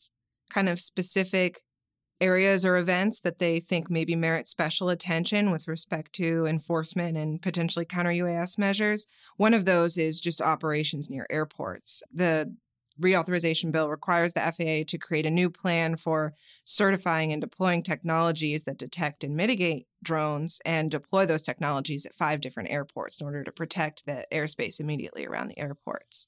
kind 0.51 0.69
of 0.69 0.79
specific 0.79 1.63
areas 2.21 2.65
or 2.65 2.77
events 2.77 3.21
that 3.21 3.39
they 3.39 3.61
think 3.61 3.91
maybe 3.91 4.17
merit 4.17 4.49
special 4.49 4.89
attention 4.89 5.51
with 5.51 5.69
respect 5.69 6.13
to 6.15 6.47
enforcement 6.47 7.17
and 7.17 7.43
potentially 7.43 7.85
counter 7.85 8.11
UAS 8.11 8.59
measures. 8.59 9.07
One 9.37 9.55
of 9.55 9.65
those 9.65 9.99
is 9.99 10.21
just 10.21 10.41
operations 10.41 11.11
near 11.11 11.27
airports. 11.31 12.03
The 12.13 12.55
reauthorization 13.01 13.73
bill 13.73 13.91
requires 13.91 14.33
the 14.33 14.41
FAA 14.41 14.85
to 14.89 14.99
create 14.99 15.27
a 15.27 15.31
new 15.31 15.51
plan 15.51 15.97
for 15.97 16.33
certifying 16.65 17.33
and 17.33 17.43
deploying 17.43 17.83
technologies 17.83 18.65
that 18.65 18.79
detect 18.79 19.23
and 19.23 19.37
mitigate 19.37 19.87
drones 20.03 20.61
and 20.65 20.91
deploy 20.91 21.27
those 21.27 21.43
technologies 21.43 22.07
at 22.07 22.15
five 22.15 22.41
different 22.41 22.71
airports 22.71 23.21
in 23.21 23.27
order 23.27 23.45
to 23.45 23.53
protect 23.53 24.07
the 24.07 24.25
airspace 24.33 24.81
immediately 24.81 25.27
around 25.27 25.49
the 25.49 25.59
airports. 25.59 26.27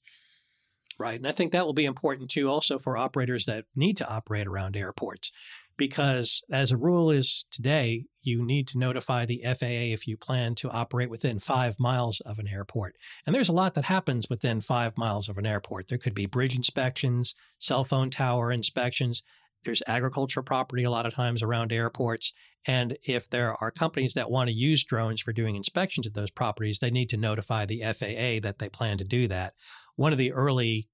Right. 0.99 1.17
And 1.17 1.27
I 1.27 1.31
think 1.31 1.53
that 1.53 1.65
will 1.65 1.73
be 1.73 1.85
important 1.85 2.29
too, 2.29 2.49
also 2.49 2.77
for 2.77 2.97
operators 2.97 3.45
that 3.45 3.65
need 3.73 3.95
to 3.97 4.07
operate 4.07 4.47
around 4.47 4.75
airports 4.75 5.31
because 5.79 6.43
as 6.51 6.71
a 6.71 6.77
rule 6.77 7.09
is 7.09 7.45
today, 7.49 8.05
you 8.21 8.45
need 8.45 8.67
to 8.67 8.77
notify 8.77 9.25
the 9.25 9.41
FAA 9.43 9.93
if 9.93 10.05
you 10.05 10.17
plan 10.17 10.53
to 10.55 10.69
operate 10.69 11.09
within 11.09 11.39
five 11.39 11.79
miles 11.79 12.19
of 12.19 12.37
an 12.37 12.47
airport. 12.47 12.97
And 13.25 13.33
there's 13.33 13.49
a 13.49 13.53
lot 13.53 13.73
that 13.73 13.85
happens 13.85 14.29
within 14.29 14.59
five 14.61 14.97
miles 14.97 15.29
of 15.29 15.37
an 15.37 15.45
airport. 15.45 15.87
There 15.87 15.97
could 15.97 16.13
be 16.13 16.25
bridge 16.25 16.55
inspections, 16.55 17.33
cell 17.57 17.85
phone 17.85 18.11
tower 18.11 18.51
inspections. 18.51 19.23
There's 19.63 19.81
agricultural 19.87 20.43
property 20.43 20.83
a 20.83 20.91
lot 20.91 21.05
of 21.05 21.15
times 21.15 21.41
around 21.41 21.71
airports. 21.71 22.33
And 22.67 22.97
if 23.03 23.29
there 23.29 23.55
are 23.55 23.71
companies 23.71 24.13
that 24.13 24.29
want 24.29 24.49
to 24.49 24.55
use 24.55 24.83
drones 24.83 25.21
for 25.21 25.31
doing 25.31 25.55
inspections 25.55 26.05
at 26.05 26.13
those 26.13 26.29
properties, 26.29 26.79
they 26.79 26.91
need 26.91 27.09
to 27.09 27.17
notify 27.17 27.65
the 27.65 27.81
FAA 27.81 28.41
that 28.43 28.57
they 28.59 28.69
plan 28.69 28.97
to 28.97 29.05
do 29.05 29.29
that. 29.29 29.53
One 29.95 30.11
of 30.11 30.17
the 30.17 30.33
early 30.33 30.89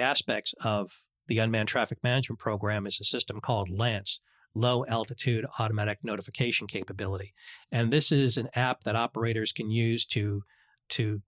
aspects 0.00 0.52
of 0.60 1.04
the 1.30 1.38
Unmanned 1.38 1.68
Traffic 1.68 2.02
Management 2.02 2.40
Program 2.40 2.88
is 2.88 2.98
a 3.00 3.04
system 3.04 3.40
called 3.40 3.70
LAANC, 3.70 4.18
Low 4.52 4.84
Altitude 4.86 5.46
Automatic 5.60 6.00
Notification 6.02 6.66
Capability. 6.66 7.32
And 7.70 7.92
this 7.92 8.10
is 8.10 8.36
an 8.36 8.48
app 8.56 8.82
that 8.82 8.96
operators 8.96 9.52
can 9.52 9.70
use 9.70 10.04
to, 10.06 10.42
to, 10.88 11.22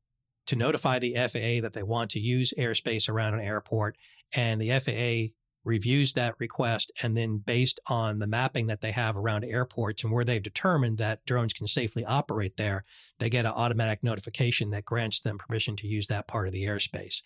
to 0.47 0.57
notify 0.57 0.99
the 0.99 1.15
FAA 1.15 1.63
that 1.63 1.71
they 1.73 1.85
want 1.85 2.11
to 2.11 2.19
use 2.19 2.53
airspace 2.59 3.09
around 3.09 3.35
an 3.35 3.41
airport. 3.41 3.97
And 4.35 4.61
the 4.61 4.77
FAA 4.81 5.35
reviews 5.65 6.15
that 6.15 6.35
request 6.41 6.91
and 7.01 7.17
then 7.17 7.39
based 7.39 7.79
on 7.87 8.19
the 8.19 8.27
mapping 8.27 8.67
that 8.67 8.81
they 8.81 8.91
have 8.91 9.17
around 9.17 9.45
airports 9.45 10.03
and 10.03 10.13
where 10.13 10.25
they've 10.25 10.43
determined 10.43 10.99
that 10.99 11.25
drones 11.25 11.53
can 11.53 11.69
safely 11.69 12.05
operate 12.05 12.57
there, 12.57 12.83
they 13.21 13.31
get 13.31 13.47
an 13.47 13.53
automatic 13.53 14.03
notification 14.03 14.71
that 14.71 14.85
grants 14.85 15.21
them 15.21 15.39
permission 15.39 15.77
to 15.77 15.87
use 15.87 16.09
that 16.09 16.27
part 16.27 16.49
of 16.49 16.53
the 16.53 16.65
airspace. 16.65 17.23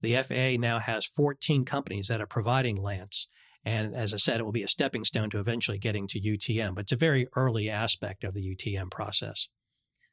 The 0.00 0.16
FAA 0.16 0.60
now 0.60 0.78
has 0.78 1.06
14 1.06 1.64
companies 1.64 2.08
that 2.08 2.20
are 2.20 2.26
providing 2.26 2.78
LAANC. 2.78 3.26
And 3.64 3.94
as 3.94 4.14
I 4.14 4.18
said, 4.18 4.38
it 4.38 4.44
will 4.44 4.52
be 4.52 4.62
a 4.62 4.68
stepping 4.68 5.04
stone 5.04 5.28
to 5.30 5.40
eventually 5.40 5.78
getting 5.78 6.06
to 6.08 6.20
UTM, 6.20 6.74
but 6.74 6.82
it's 6.82 6.92
a 6.92 6.96
very 6.96 7.26
early 7.34 7.68
aspect 7.68 8.22
of 8.22 8.34
the 8.34 8.56
UTM 8.56 8.90
process. 8.90 9.48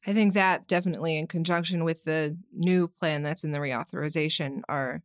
I 0.06 0.14
think 0.14 0.34
that 0.34 0.68
definitely, 0.68 1.18
in 1.18 1.28
conjunction 1.28 1.84
with 1.84 2.04
the 2.04 2.38
new 2.52 2.88
plan 2.88 3.22
that's 3.22 3.44
in 3.44 3.52
the 3.52 3.60
reauthorization, 3.60 4.62
are 4.68 5.04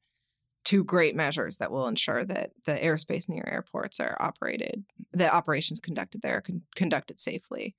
two 0.64 0.82
great 0.82 1.14
measures 1.14 1.58
that 1.58 1.70
will 1.70 1.86
ensure 1.86 2.24
that 2.24 2.50
the 2.64 2.72
airspace 2.72 3.28
near 3.28 3.46
airports 3.46 4.00
are 4.00 4.16
operated, 4.20 4.84
the 5.12 5.32
operations 5.32 5.78
conducted 5.78 6.22
there 6.22 6.38
are 6.38 6.40
con- 6.40 6.62
conducted 6.74 7.20
safely. 7.20 7.76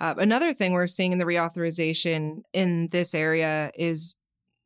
Uh, 0.00 0.14
another 0.18 0.52
thing 0.52 0.72
we're 0.72 0.86
seeing 0.86 1.12
in 1.12 1.18
the 1.18 1.24
reauthorization 1.24 2.42
in 2.52 2.88
this 2.92 3.14
area 3.14 3.70
is 3.76 4.16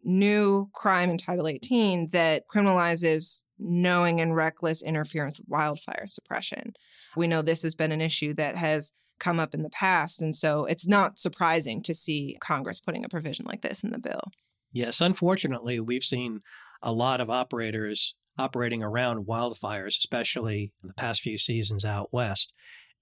new 0.05 0.69
crime 0.73 1.11
in 1.11 1.19
Title 1.19 1.49
18 1.49 2.09
that 2.13 2.45
criminalizes 2.53 3.43
knowing 3.59 4.21
and 4.21 4.35
reckless 4.35 4.83
interference 4.83 5.39
with 5.39 5.49
wildfire 5.49 6.07
suppression. 6.07 6.73
We 7.17 7.27
know 7.27 7.43
this 7.43 7.63
has 7.63 7.75
been 7.75 7.93
an 7.93 8.01
issue 8.01 8.35
that 8.35 8.57
has 8.57 8.93
come 9.21 9.39
up 9.39 9.55
in 9.55 9.63
the 9.63 9.71
past. 9.71 10.21
And 10.21 10.35
so 10.35 10.65
it's 10.65 10.89
not 10.89 11.19
surprising 11.19 11.83
to 11.85 11.95
see 11.95 12.37
Congress 12.41 12.81
putting 12.81 13.05
a 13.05 13.09
provision 13.09 13.47
like 13.47 13.63
this 13.63 13.85
in 13.85 13.91
the 13.91 13.99
bill. 13.99 14.33
Yes, 14.73 15.01
unfortunately, 15.01 15.79
we've 15.79 16.03
seen 16.03 16.41
a 16.83 16.93
lot 16.93 17.21
of 17.21 17.31
operators 17.31 18.15
operating 18.37 18.83
around 18.83 19.27
wildfires, 19.27 19.99
especially 19.99 20.73
in 20.83 20.89
the 20.89 20.95
past 20.95 21.21
few 21.21 21.39
seasons 21.39 21.85
out 21.85 22.09
west. 22.13 22.53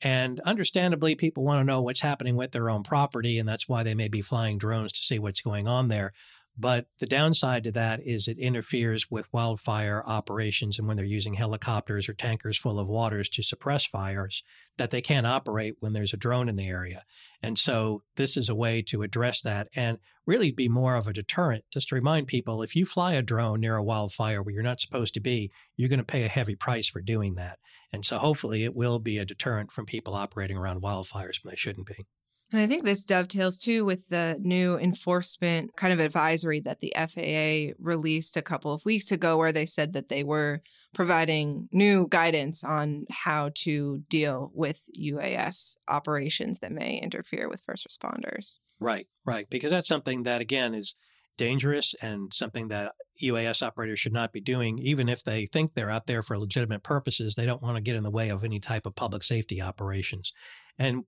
And 0.02 0.40
understandably, 0.40 1.14
people 1.14 1.44
want 1.44 1.60
to 1.60 1.64
know 1.64 1.82
what's 1.82 2.00
happening 2.00 2.36
with 2.36 2.52
their 2.52 2.70
own 2.70 2.82
property, 2.82 3.38
and 3.38 3.48
that's 3.48 3.68
why 3.68 3.82
they 3.82 3.94
may 3.94 4.08
be 4.08 4.22
flying 4.22 4.58
drones 4.58 4.92
to 4.92 5.02
see 5.02 5.18
what's 5.18 5.42
going 5.42 5.68
on 5.68 5.88
there. 5.88 6.12
But 6.58 6.86
the 6.98 7.06
downside 7.06 7.64
to 7.64 7.72
that 7.72 8.00
is 8.04 8.28
it 8.28 8.38
interferes 8.38 9.10
with 9.10 9.32
wildfire 9.32 10.02
operations. 10.06 10.78
And 10.78 10.86
when 10.86 10.96
they're 10.96 11.06
using 11.06 11.34
helicopters 11.34 12.08
or 12.08 12.12
tankers 12.12 12.58
full 12.58 12.78
of 12.78 12.86
waters 12.86 13.28
to 13.30 13.42
suppress 13.42 13.86
fires, 13.86 14.42
that 14.76 14.90
they 14.90 15.00
can't 15.00 15.26
operate 15.26 15.76
when 15.80 15.92
there's 15.92 16.12
a 16.12 16.18
drone 16.18 16.48
in 16.48 16.56
the 16.56 16.68
area. 16.68 17.04
And 17.42 17.58
so 17.58 18.02
this 18.16 18.36
is 18.36 18.48
a 18.48 18.54
way 18.54 18.82
to 18.82 19.02
address 19.02 19.40
that 19.42 19.68
and 19.74 19.98
really 20.26 20.50
be 20.50 20.68
more 20.68 20.96
of 20.96 21.06
a 21.06 21.12
deterrent. 21.12 21.64
Just 21.72 21.88
to 21.88 21.94
remind 21.94 22.26
people 22.26 22.62
if 22.62 22.76
you 22.76 22.84
fly 22.84 23.14
a 23.14 23.22
drone 23.22 23.60
near 23.60 23.76
a 23.76 23.84
wildfire 23.84 24.42
where 24.42 24.52
you're 24.54 24.62
not 24.62 24.80
supposed 24.80 25.14
to 25.14 25.20
be, 25.20 25.50
you're 25.76 25.88
going 25.88 25.98
to 25.98 26.04
pay 26.04 26.24
a 26.24 26.28
heavy 26.28 26.54
price 26.54 26.88
for 26.88 27.00
doing 27.00 27.36
that. 27.36 27.58
And 27.92 28.04
so 28.04 28.18
hopefully 28.18 28.64
it 28.64 28.76
will 28.76 28.98
be 28.98 29.18
a 29.18 29.24
deterrent 29.24 29.72
from 29.72 29.86
people 29.86 30.14
operating 30.14 30.56
around 30.56 30.82
wildfires 30.82 31.42
when 31.42 31.52
they 31.52 31.56
shouldn't 31.56 31.86
be. 31.86 32.06
And 32.52 32.60
I 32.60 32.66
think 32.66 32.84
this 32.84 33.04
dovetails 33.04 33.58
too 33.58 33.84
with 33.84 34.08
the 34.08 34.36
new 34.40 34.76
enforcement 34.76 35.76
kind 35.76 35.92
of 35.92 36.00
advisory 36.00 36.60
that 36.60 36.80
the 36.80 36.92
FAA 36.96 37.74
released 37.78 38.36
a 38.36 38.42
couple 38.42 38.72
of 38.72 38.84
weeks 38.84 39.12
ago, 39.12 39.36
where 39.36 39.52
they 39.52 39.66
said 39.66 39.92
that 39.92 40.08
they 40.08 40.24
were 40.24 40.62
providing 40.92 41.68
new 41.70 42.08
guidance 42.08 42.64
on 42.64 43.04
how 43.10 43.50
to 43.54 44.02
deal 44.08 44.50
with 44.52 44.86
UAS 44.98 45.76
operations 45.86 46.58
that 46.58 46.72
may 46.72 46.98
interfere 47.00 47.48
with 47.48 47.62
first 47.64 47.86
responders. 47.88 48.58
Right, 48.80 49.06
right. 49.24 49.48
Because 49.48 49.70
that's 49.70 49.88
something 49.88 50.24
that, 50.24 50.40
again, 50.40 50.74
is 50.74 50.96
dangerous 51.38 51.94
and 52.02 52.34
something 52.34 52.68
that 52.68 52.92
UAS 53.22 53.62
operators 53.62 54.00
should 54.00 54.12
not 54.12 54.32
be 54.32 54.40
doing, 54.40 54.78
even 54.78 55.08
if 55.08 55.22
they 55.22 55.46
think 55.46 55.74
they're 55.74 55.90
out 55.90 56.06
there 56.06 56.22
for 56.22 56.36
legitimate 56.36 56.82
purposes. 56.82 57.34
They 57.34 57.46
don't 57.46 57.62
want 57.62 57.76
to 57.76 57.82
get 57.82 57.94
in 57.94 58.02
the 58.02 58.10
way 58.10 58.28
of 58.28 58.42
any 58.42 58.58
type 58.58 58.84
of 58.86 58.96
public 58.96 59.22
safety 59.22 59.62
operations. 59.62 60.32
And 60.76 61.04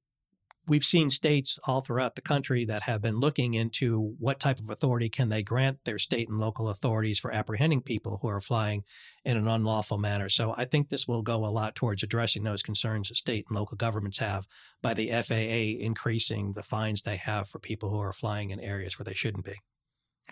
we've 0.66 0.85
seen 0.85 1.11
states 1.11 1.59
all 1.64 1.81
throughout 1.81 2.14
the 2.14 2.20
country 2.20 2.64
that 2.64 2.85
have 2.85 3.03
been 3.03 3.18
looking 3.18 3.55
into 3.55 4.14
what 4.18 4.40
type 4.40 4.59
of 4.59 4.70
authority 4.70 5.09
can 5.09 5.29
they 5.29 5.42
grant 5.42 5.85
their 5.85 5.98
state 5.98 6.29
and 6.29 6.38
local 6.38 6.68
authorities 6.68 7.18
for 7.18 7.33
apprehending 7.33 7.83
people 7.83 8.18
who 8.22 8.29
are 8.29 8.40
flying 8.40 8.85
in 9.25 9.37
an 9.37 9.48
unlawful 9.48 9.98
manner. 9.98 10.29
So 10.29 10.55
I 10.57 10.64
think 10.64 10.88
this 10.88 11.09
will 11.09 11.22
go 11.22 11.44
a 11.44 11.48
lot 11.48 11.75
towards 11.75 12.03
addressing 12.03 12.44
those 12.44 12.62
concerns 12.62 13.09
that 13.09 13.16
state 13.16 13.46
and 13.48 13.57
local 13.57 13.77
governments 13.77 14.18
have 14.18 14.46
by 14.81 14.94
the 14.94 15.11
FAA 15.11 15.85
increasing 15.85 16.53
the 16.53 16.62
fines 16.62 17.03
they 17.03 17.16
have 17.16 17.48
for 17.48 17.59
people 17.59 17.90
who 17.90 18.01
are 18.01 18.12
flying 18.12 18.51
in 18.51 18.61
areas 18.61 18.98
where 18.98 19.05
they 19.05 19.14
shouldn't 19.14 19.44
be. 19.44 19.55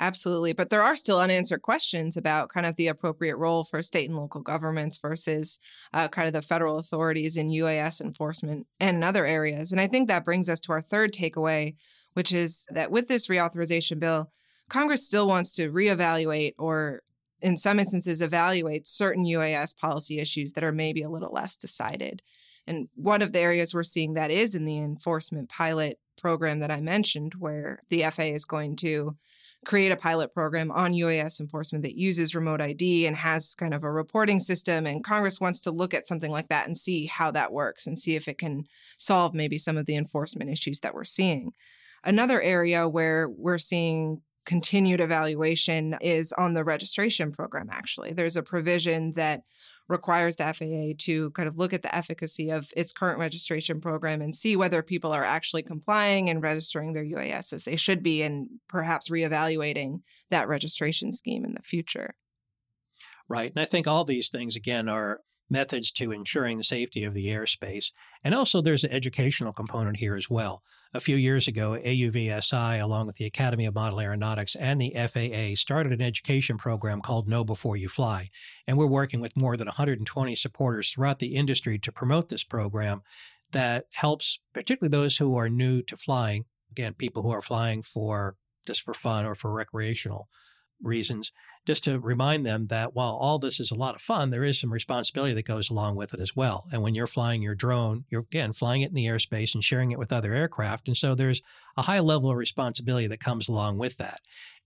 Absolutely. 0.01 0.55
But 0.55 0.71
there 0.71 0.83
are 0.83 0.97
still 0.97 1.21
unanswered 1.21 1.61
questions 1.61 2.17
about 2.17 2.49
kind 2.49 2.65
of 2.65 2.77
the 2.77 2.89
appropriate 2.89 3.37
role 3.37 3.65
for 3.65 3.83
state 3.83 4.09
and 4.09 4.19
local 4.19 4.41
governments 4.41 4.99
versus 5.01 5.61
uh, 5.93 6.09
kind 6.09 6.27
of 6.27 6.33
the 6.33 6.41
federal 6.41 6.79
authorities 6.79 7.37
in 7.37 7.51
UAS 7.51 8.01
enforcement 8.01 8.67
and 8.81 9.05
other 9.05 9.27
areas. 9.27 9.73
And 9.73 9.81
I 9.81 9.87
think 9.87 10.09
that 10.09 10.25
brings 10.25 10.49
us 10.49 10.59
to 10.61 10.73
our 10.73 10.81
third 10.81 11.13
takeaway, 11.13 11.75
which 12.15 12.33
is 12.33 12.67
that 12.71 12.91
with 12.91 13.09
this 13.09 13.29
reauthorization 13.29 14.01
bill, 14.01 14.33
Congress 14.71 15.07
still 15.07 15.29
wants 15.29 15.55
to 15.57 15.71
reevaluate 15.71 16.55
or 16.59 17.03
in 17.43 17.59
some 17.59 17.79
instances 17.79 18.23
evaluate 18.23 18.89
certain 18.89 19.27
UAS 19.27 19.77
policy 19.77 20.19
issues 20.19 20.53
that 20.53 20.65
are 20.65 20.73
maybe 20.73 21.03
a 21.03 21.11
little 21.11 21.33
less 21.33 21.57
decided. 21.57 22.23
And 22.67 22.89
one 22.95 23.21
of 23.21 23.33
the 23.33 23.41
areas 23.41 23.75
we're 23.75 23.83
seeing 23.83 24.15
that 24.15 24.31
is 24.31 24.55
in 24.55 24.65
the 24.65 24.79
enforcement 24.79 25.51
pilot 25.51 25.99
program 26.17 26.61
that 26.61 26.71
I 26.71 26.81
mentioned, 26.81 27.35
where 27.39 27.81
the 27.91 28.03
FAA 28.05 28.23
is 28.23 28.47
going 28.47 28.77
to 28.77 29.17
create 29.67 29.93
a 29.93 29.97
pilot 29.97 30.33
program 30.33 30.71
on 30.71 30.93
UAS 30.93 31.39
enforcement 31.39 31.85
that 31.85 31.99
uses 31.99 32.35
remote 32.35 32.61
ID 32.61 33.07
and 33.07 33.17
has 33.17 33.55
kind 33.55 33.75
of 33.75 33.85
a 33.85 33.91
reporting 33.91 34.41
system. 34.41 34.87
And 34.87 35.05
Congress 35.05 35.41
wants 35.41 35.61
to 35.63 35.71
look 35.71 35.93
at 35.93 36.09
something 36.09 36.31
like 36.31 36.49
that 36.49 36.67
and 36.67 36.77
see 36.77 37.07
how 37.07 37.31
that 37.33 37.53
works 37.53 37.87
and 37.87 37.99
see 37.99 38.17
if 38.17 38.27
it 38.27 38.39
can 38.39 38.65
solve 38.97 39.35
maybe 39.35 39.59
some 39.59 39.77
of 39.77 39.87
the 39.87 39.97
enforcement 39.97 40.51
issues 40.51 40.81
that 40.81 40.95
we're 40.95 41.05
seeing. 41.05 41.53
Another 42.03 42.41
area 42.41 42.89
where 42.89 43.29
we're 43.29 43.59
seeing 43.59 44.23
continued 44.47 45.01
evaluation 45.01 45.97
is 46.01 46.33
on 46.33 46.55
the 46.55 46.65
registration 46.65 47.31
program, 47.31 47.69
actually. 47.71 48.15
There's 48.15 48.37
a 48.37 48.43
provision 48.43 49.13
that 49.13 49.43
requires 49.91 50.37
the 50.37 50.45
FAA 50.45 50.95
to 51.05 51.31
kind 51.33 51.49
of 51.49 51.59
look 51.59 51.73
at 51.73 51.83
the 51.83 51.95
efficacy 51.95 52.49
of 52.51 52.71
its 52.77 52.93
current 52.93 53.19
registration 53.19 53.81
program 53.81 54.23
and 54.23 54.35
see 54.35 54.57
whether 54.57 54.83
people 54.83 55.13
are 55.13 55.25
actually 55.25 55.63
complying 55.63 56.31
and 56.31 56.43
registering 56.43 56.93
their 56.93 57.05
UAS 57.05 57.53
as 57.53 57.65
they 57.65 57.77
should 57.77 58.03
be, 58.03 58.23
and 58.23 58.49
perhaps 58.69 59.11
reevaluating 59.11 60.01
that 60.31 60.49
registration 60.49 61.13
scheme 61.13 61.45
in 61.45 61.55
the 61.55 61.63
future. 61.63 62.15
Right. 63.29 63.51
And 63.55 63.61
I 63.61 63.65
think 63.65 63.87
all 63.87 64.05
these 64.05 64.29
things, 64.29 64.57
again, 64.57 64.89
are 64.89 65.21
methods 65.51 65.91
to 65.93 66.13
ensuring 66.13 66.59
the 66.59 66.65
safety 66.65 67.05
of 67.05 67.13
the 67.13 67.27
airspace. 67.27 67.93
And 68.23 68.35
also, 68.35 68.63
there's 68.63 68.85
an 68.85 68.93
educational 68.93 69.53
component 69.53 69.97
here 69.97 70.17
as 70.17 70.31
well. 70.31 70.63
A 70.93 71.01
few 71.01 71.17
years 71.17 71.47
ago, 71.47 71.79
AUVSI, 71.85 72.83
along 72.83 73.07
with 73.07 73.17
the 73.17 73.27
Academy 73.27 73.67
of 73.67 73.75
Model 73.75 74.01
Aeronautics 74.01 74.57
and 74.57 74.81
the 74.81 74.93
FAA, 74.95 75.55
started 75.55 75.93
an 75.93 76.03
education 76.03 76.59
program 76.59 77.01
called 77.01 77.29
Know 77.29 77.45
Before 77.45 77.77
You 77.77 77.89
Fly. 77.89 78.29
And 78.67 78.77
we're 78.77 78.87
working 78.87 79.21
with 79.21 79.37
more 79.37 79.57
than 79.57 79.67
120 79.67 80.35
supporters 80.35 80.91
throughout 80.91 81.19
the 81.19 81.37
industry 81.37 81.79
to 81.79 81.93
promote 81.93 82.29
this 82.29 82.45
program 82.45 83.03
that 83.53 83.87
helps, 83.95 84.41
particularly 84.53 84.91
those 84.91 85.17
who 85.19 85.37
are 85.37 85.49
new 85.49 85.83
to 85.83 85.97
flying, 85.97 86.45
again, 86.71 86.95
people 86.95 87.23
who 87.23 87.31
are 87.31 87.43
flying 87.43 87.83
for 87.83 88.37
just 88.67 88.83
for 88.83 88.95
fun 88.95 89.27
or 89.27 89.35
for 89.35 89.53
recreational 89.53 90.29
reasons, 90.83 91.33
just 91.67 91.85
to 91.85 91.99
remind 91.99 92.47
them 92.47 92.69
that 92.69 92.95
while 92.95 93.13
all 93.13 93.39
this 93.39 93.61
is 93.61 93.71
a 93.71 93.77
lot 93.77 93.95
of 93.95 94.01
fun, 94.01 94.31
there 94.31 94.45
is 94.45 94.61
some 94.61 94.73
responsibility 94.73 95.35
that 95.35 95.45
goes 95.45 95.71
along 95.71 95.97
with 95.97 96.15
it 96.15 96.21
as 96.21 96.35
well. 96.35 96.65
And 96.73 96.83
when 96.83 96.95
you're 96.95 97.07
flying 97.07 97.43
your 97.43 97.55
drone, 97.55 98.05
you're 98.09 98.23
again 98.23 98.53
flying 98.53 98.83
it 98.83 98.89
in 98.89 98.95
the 98.95 99.07
airspace 99.07 99.55
and 99.55 99.63
sharing 99.63 99.91
it 99.91 99.99
with 99.99 100.13
other 100.13 100.35
aircraft. 100.35 100.89
And 100.89 100.97
so 100.97 101.15
there's 101.15 101.43
a 101.77 101.83
high 101.83 102.01
level 102.01 102.31
of 102.31 102.37
responsibility 102.37 103.07
that 103.09 103.21
comes 103.21 103.49
along 103.49 103.79
with 103.79 103.99
that. 103.99 104.21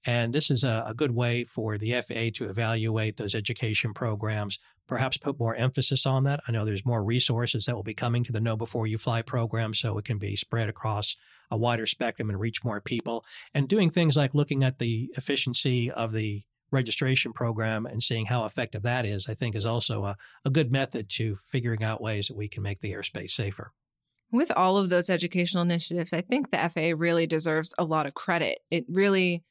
And 0.07 0.33
this 0.33 0.51
is 0.51 0.63
a, 0.63 0.85
a 0.87 0.95
good 0.95 1.13
way 1.13 1.45
for 1.45 1.79
the 1.79 1.93
FAA 1.93 2.31
to 2.35 2.49
evaluate 2.49 3.17
those 3.17 3.35
education 3.35 3.95
programs, 3.95 4.59
perhaps 4.87 5.17
put 5.17 5.39
more 5.39 5.57
emphasis 5.57 6.05
on 6.05 6.25
that. 6.25 6.41
I 6.47 6.53
know 6.53 6.65
there's 6.65 6.85
more 6.85 7.03
resources 7.03 7.65
that 7.65 7.75
will 7.75 7.83
be 7.83 7.95
coming 7.95 8.23
to 8.25 8.33
the 8.33 8.41
Know 8.41 8.57
Before 8.57 8.87
You 8.87 8.99
Fly 8.99 9.23
program, 9.23 9.73
so 9.73 9.97
it 9.97 10.05
can 10.05 10.19
be 10.19 10.37
spread 10.37 10.69
across 10.69 11.17
a 11.51 11.57
wider 11.57 11.87
spectrum 11.87 12.29
and 12.29 12.39
reach 12.39 12.65
more 12.65 12.81
people. 12.81 13.25
And 13.55 13.69
doing 13.69 13.89
things 13.89 14.17
like 14.17 14.35
looking 14.35 14.63
at 14.63 14.79
the 14.79 15.11
efficiency 15.17 15.91
of 15.91 16.13
the 16.13 16.43
registration 16.75 17.33
program 17.33 17.87
and 17.87 18.03
seeing 18.03 18.27
how 18.27 18.45
effective 18.45 18.83
that 18.83 19.07
is, 19.07 19.29
I 19.29 19.35
think 19.35 19.55
is 19.55 19.65
also 19.65 20.05
a, 20.05 20.17
a 20.45 20.51
good 20.51 20.71
method 20.71 21.09
to 21.11 21.37
figuring 21.37 21.83
out 21.83 22.03
ways 22.03 22.29
that 22.29 22.37
we 22.37 22.49
can 22.49 22.63
make 22.63 22.81
the 22.81 22.93
airspace 22.93 23.31
safer. 23.31 23.73
With 24.31 24.51
all 24.57 24.77
of 24.77 24.91
those 24.91 25.09
educational 25.09 25.63
initiatives, 25.63 26.13
I 26.13 26.21
think 26.21 26.51
the 26.51 26.59
FAA 26.59 26.95
really 26.97 27.27
deserves 27.27 27.75
a 27.79 27.85
lot 27.85 28.07
of 28.07 28.15
credit. 28.15 28.59
It 28.71 28.85
really 28.89 29.45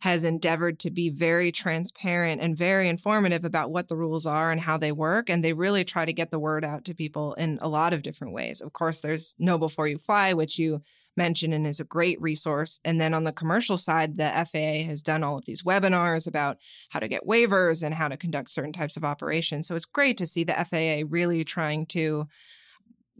has 0.00 0.24
endeavored 0.24 0.78
to 0.80 0.90
be 0.90 1.10
very 1.10 1.52
transparent 1.52 2.40
and 2.40 2.56
very 2.56 2.88
informative 2.88 3.44
about 3.44 3.70
what 3.70 3.88
the 3.88 3.96
rules 3.96 4.24
are 4.24 4.50
and 4.50 4.62
how 4.62 4.78
they 4.78 4.92
work. 4.92 5.28
And 5.28 5.44
they 5.44 5.52
really 5.52 5.84
try 5.84 6.06
to 6.06 6.12
get 6.12 6.30
the 6.30 6.38
word 6.38 6.64
out 6.64 6.86
to 6.86 6.94
people 6.94 7.34
in 7.34 7.58
a 7.60 7.68
lot 7.68 7.92
of 7.92 8.02
different 8.02 8.32
ways. 8.32 8.62
Of 8.62 8.72
course, 8.72 9.00
there's 9.00 9.34
Know 9.38 9.58
Before 9.58 9.86
You 9.86 9.98
Fly, 9.98 10.32
which 10.32 10.58
you 10.58 10.80
mentioned 11.16 11.54
and 11.54 11.66
is 11.66 11.80
a 11.80 11.84
great 11.84 12.20
resource. 12.20 12.80
And 12.84 13.00
then 13.00 13.14
on 13.14 13.24
the 13.24 13.32
commercial 13.32 13.76
side, 13.76 14.16
the 14.16 14.30
FAA 14.30 14.86
has 14.88 15.02
done 15.02 15.22
all 15.22 15.38
of 15.38 15.44
these 15.44 15.62
webinars 15.62 16.26
about 16.26 16.58
how 16.90 17.00
to 17.00 17.08
get 17.08 17.26
waivers 17.26 17.82
and 17.82 17.94
how 17.94 18.08
to 18.08 18.16
conduct 18.16 18.50
certain 18.50 18.72
types 18.72 18.96
of 18.96 19.04
operations. 19.04 19.68
So 19.68 19.76
it's 19.76 19.84
great 19.84 20.16
to 20.18 20.26
see 20.26 20.44
the 20.44 20.54
FAA 20.54 21.06
really 21.08 21.44
trying 21.44 21.86
to 21.86 22.26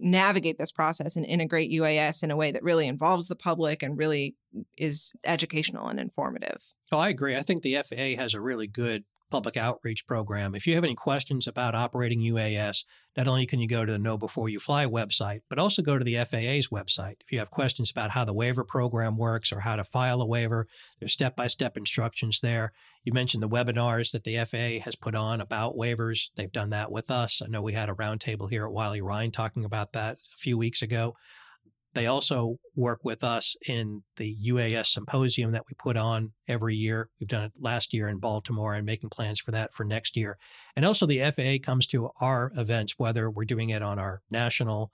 navigate 0.02 0.56
this 0.56 0.72
process 0.72 1.16
and 1.16 1.26
integrate 1.26 1.70
UAS 1.70 2.22
in 2.22 2.30
a 2.30 2.36
way 2.36 2.50
that 2.52 2.62
really 2.62 2.88
involves 2.88 3.28
the 3.28 3.36
public 3.36 3.82
and 3.82 3.98
really 3.98 4.34
is 4.78 5.12
educational 5.24 5.88
and 5.88 6.00
informative. 6.00 6.74
Oh, 6.90 6.98
I 6.98 7.10
agree. 7.10 7.36
I 7.36 7.42
think 7.42 7.62
the 7.62 7.76
FAA 7.82 8.20
has 8.20 8.32
a 8.32 8.40
really 8.40 8.66
good 8.66 9.04
public 9.30 9.56
outreach 9.56 10.06
program. 10.06 10.54
If 10.54 10.66
you 10.66 10.74
have 10.74 10.84
any 10.84 10.94
questions 10.94 11.46
about 11.46 11.74
operating 11.74 12.20
UAS, 12.20 12.84
not 13.16 13.28
only 13.28 13.46
can 13.46 13.60
you 13.60 13.68
go 13.68 13.84
to 13.84 13.92
the 13.92 13.98
Know 13.98 14.18
Before 14.18 14.48
You 14.48 14.60
Fly 14.60 14.86
website, 14.86 15.40
but 15.48 15.58
also 15.58 15.82
go 15.82 15.98
to 15.98 16.04
the 16.04 16.16
FAA's 16.16 16.68
website. 16.68 17.16
If 17.20 17.32
you 17.32 17.38
have 17.38 17.50
questions 17.50 17.90
about 17.90 18.10
how 18.10 18.24
the 18.24 18.34
waiver 18.34 18.64
program 18.64 19.16
works 19.16 19.52
or 19.52 19.60
how 19.60 19.76
to 19.76 19.84
file 19.84 20.20
a 20.20 20.26
waiver, 20.26 20.66
there's 20.98 21.12
step 21.12 21.36
by 21.36 21.46
step 21.46 21.76
instructions 21.76 22.40
there. 22.40 22.72
You 23.04 23.12
mentioned 23.12 23.42
the 23.42 23.48
webinars 23.48 24.12
that 24.12 24.24
the 24.24 24.36
FAA 24.44 24.84
has 24.84 24.96
put 24.96 25.14
on 25.14 25.40
about 25.40 25.76
waivers. 25.76 26.30
They've 26.36 26.52
done 26.52 26.70
that 26.70 26.92
with 26.92 27.10
us. 27.10 27.40
I 27.42 27.48
know 27.48 27.62
we 27.62 27.72
had 27.72 27.88
a 27.88 27.94
roundtable 27.94 28.50
here 28.50 28.66
at 28.66 28.72
Wiley 28.72 29.00
Rein 29.00 29.30
talking 29.30 29.64
about 29.64 29.92
that 29.92 30.18
a 30.34 30.38
few 30.38 30.58
weeks 30.58 30.82
ago. 30.82 31.16
They 31.94 32.06
also 32.06 32.56
work 32.76 33.00
with 33.02 33.24
us 33.24 33.56
in 33.66 34.02
the 34.16 34.36
UAS 34.46 34.86
symposium 34.86 35.50
that 35.52 35.64
we 35.68 35.74
put 35.76 35.96
on 35.96 36.32
every 36.46 36.76
year. 36.76 37.08
We've 37.18 37.28
done 37.28 37.44
it 37.44 37.52
last 37.58 37.92
year 37.92 38.08
in 38.08 38.18
Baltimore 38.18 38.74
and 38.74 38.86
making 38.86 39.10
plans 39.10 39.40
for 39.40 39.50
that 39.50 39.74
for 39.74 39.84
next 39.84 40.16
year. 40.16 40.38
And 40.76 40.86
also, 40.86 41.04
the 41.04 41.18
FAA 41.18 41.64
comes 41.64 41.86
to 41.88 42.10
our 42.20 42.52
events, 42.56 42.94
whether 42.96 43.28
we're 43.28 43.44
doing 43.44 43.70
it 43.70 43.82
on 43.82 43.98
our 43.98 44.22
national 44.30 44.92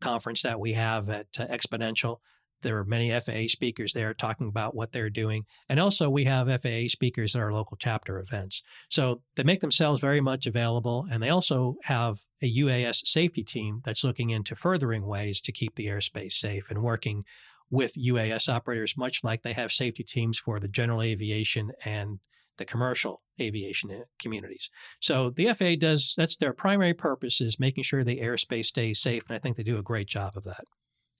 conference 0.00 0.42
that 0.42 0.60
we 0.60 0.74
have 0.74 1.08
at 1.08 1.26
uh, 1.38 1.46
Xponential 1.46 2.18
there 2.62 2.78
are 2.78 2.84
many 2.84 3.10
FAA 3.18 3.48
speakers 3.48 3.92
there 3.92 4.14
talking 4.14 4.48
about 4.48 4.74
what 4.74 4.92
they're 4.92 5.10
doing. 5.10 5.44
And 5.68 5.78
also, 5.78 6.08
we 6.08 6.24
have 6.24 6.48
FAA 6.48 6.88
speakers 6.88 7.34
at 7.34 7.42
our 7.42 7.52
local 7.52 7.76
chapter 7.76 8.18
events. 8.18 8.62
So 8.88 9.22
they 9.36 9.42
make 9.42 9.60
themselves 9.60 10.00
very 10.00 10.20
much 10.20 10.46
available. 10.46 11.06
And 11.10 11.22
they 11.22 11.28
also 11.28 11.76
have 11.84 12.18
a 12.42 12.58
UAS 12.58 13.06
safety 13.06 13.42
team 13.42 13.82
that's 13.84 14.04
looking 14.04 14.30
into 14.30 14.54
furthering 14.54 15.06
ways 15.06 15.40
to 15.42 15.52
keep 15.52 15.74
the 15.74 15.86
airspace 15.86 16.32
safe 16.32 16.70
and 16.70 16.82
working 16.82 17.24
with 17.70 17.94
UAS 17.94 18.48
operators, 18.48 18.96
much 18.96 19.24
like 19.24 19.42
they 19.42 19.52
have 19.52 19.72
safety 19.72 20.04
teams 20.04 20.38
for 20.38 20.60
the 20.60 20.68
general 20.68 21.02
aviation 21.02 21.72
and 21.84 22.20
the 22.58 22.64
commercial 22.64 23.22
aviation 23.40 23.90
uh, 23.90 24.04
communities. 24.20 24.70
So 25.00 25.30
the 25.30 25.52
FAA 25.52 25.74
does, 25.78 26.14
that's 26.16 26.36
their 26.36 26.52
primary 26.52 26.94
purpose 26.94 27.40
is 27.40 27.60
making 27.60 27.84
sure 27.84 28.02
the 28.02 28.20
airspace 28.20 28.66
stays 28.66 29.00
safe. 29.00 29.24
And 29.28 29.36
I 29.36 29.38
think 29.38 29.56
they 29.56 29.62
do 29.62 29.78
a 29.78 29.82
great 29.82 30.08
job 30.08 30.32
of 30.36 30.44
that. 30.44 30.64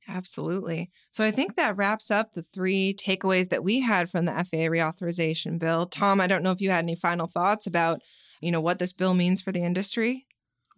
Absolutely. 0.09 0.91
So 1.11 1.25
I 1.25 1.31
think 1.31 1.57
that 1.57 1.77
wraps 1.77 2.11
up 2.11 2.33
the 2.33 2.43
three 2.43 2.95
takeaways 2.95 3.49
that 3.49 3.65
we 3.65 3.81
had 3.81 4.09
from 4.09 4.25
the 4.25 4.33
FAA 4.33 4.69
reauthorization 4.69 5.59
bill. 5.59 5.87
Tom, 5.87 6.21
I 6.21 6.27
don't 6.27 6.43
know 6.43 6.53
if 6.53 6.61
you 6.61 6.71
had 6.71 6.85
any 6.85 6.95
final 6.95 7.27
thoughts 7.27 7.67
about, 7.67 8.01
you 8.41 8.53
know, 8.53 8.61
what 8.61 8.79
this 8.79 8.93
bill 8.93 9.15
means 9.15 9.41
for 9.41 9.53
the 9.53 9.65
industry. 9.65 10.27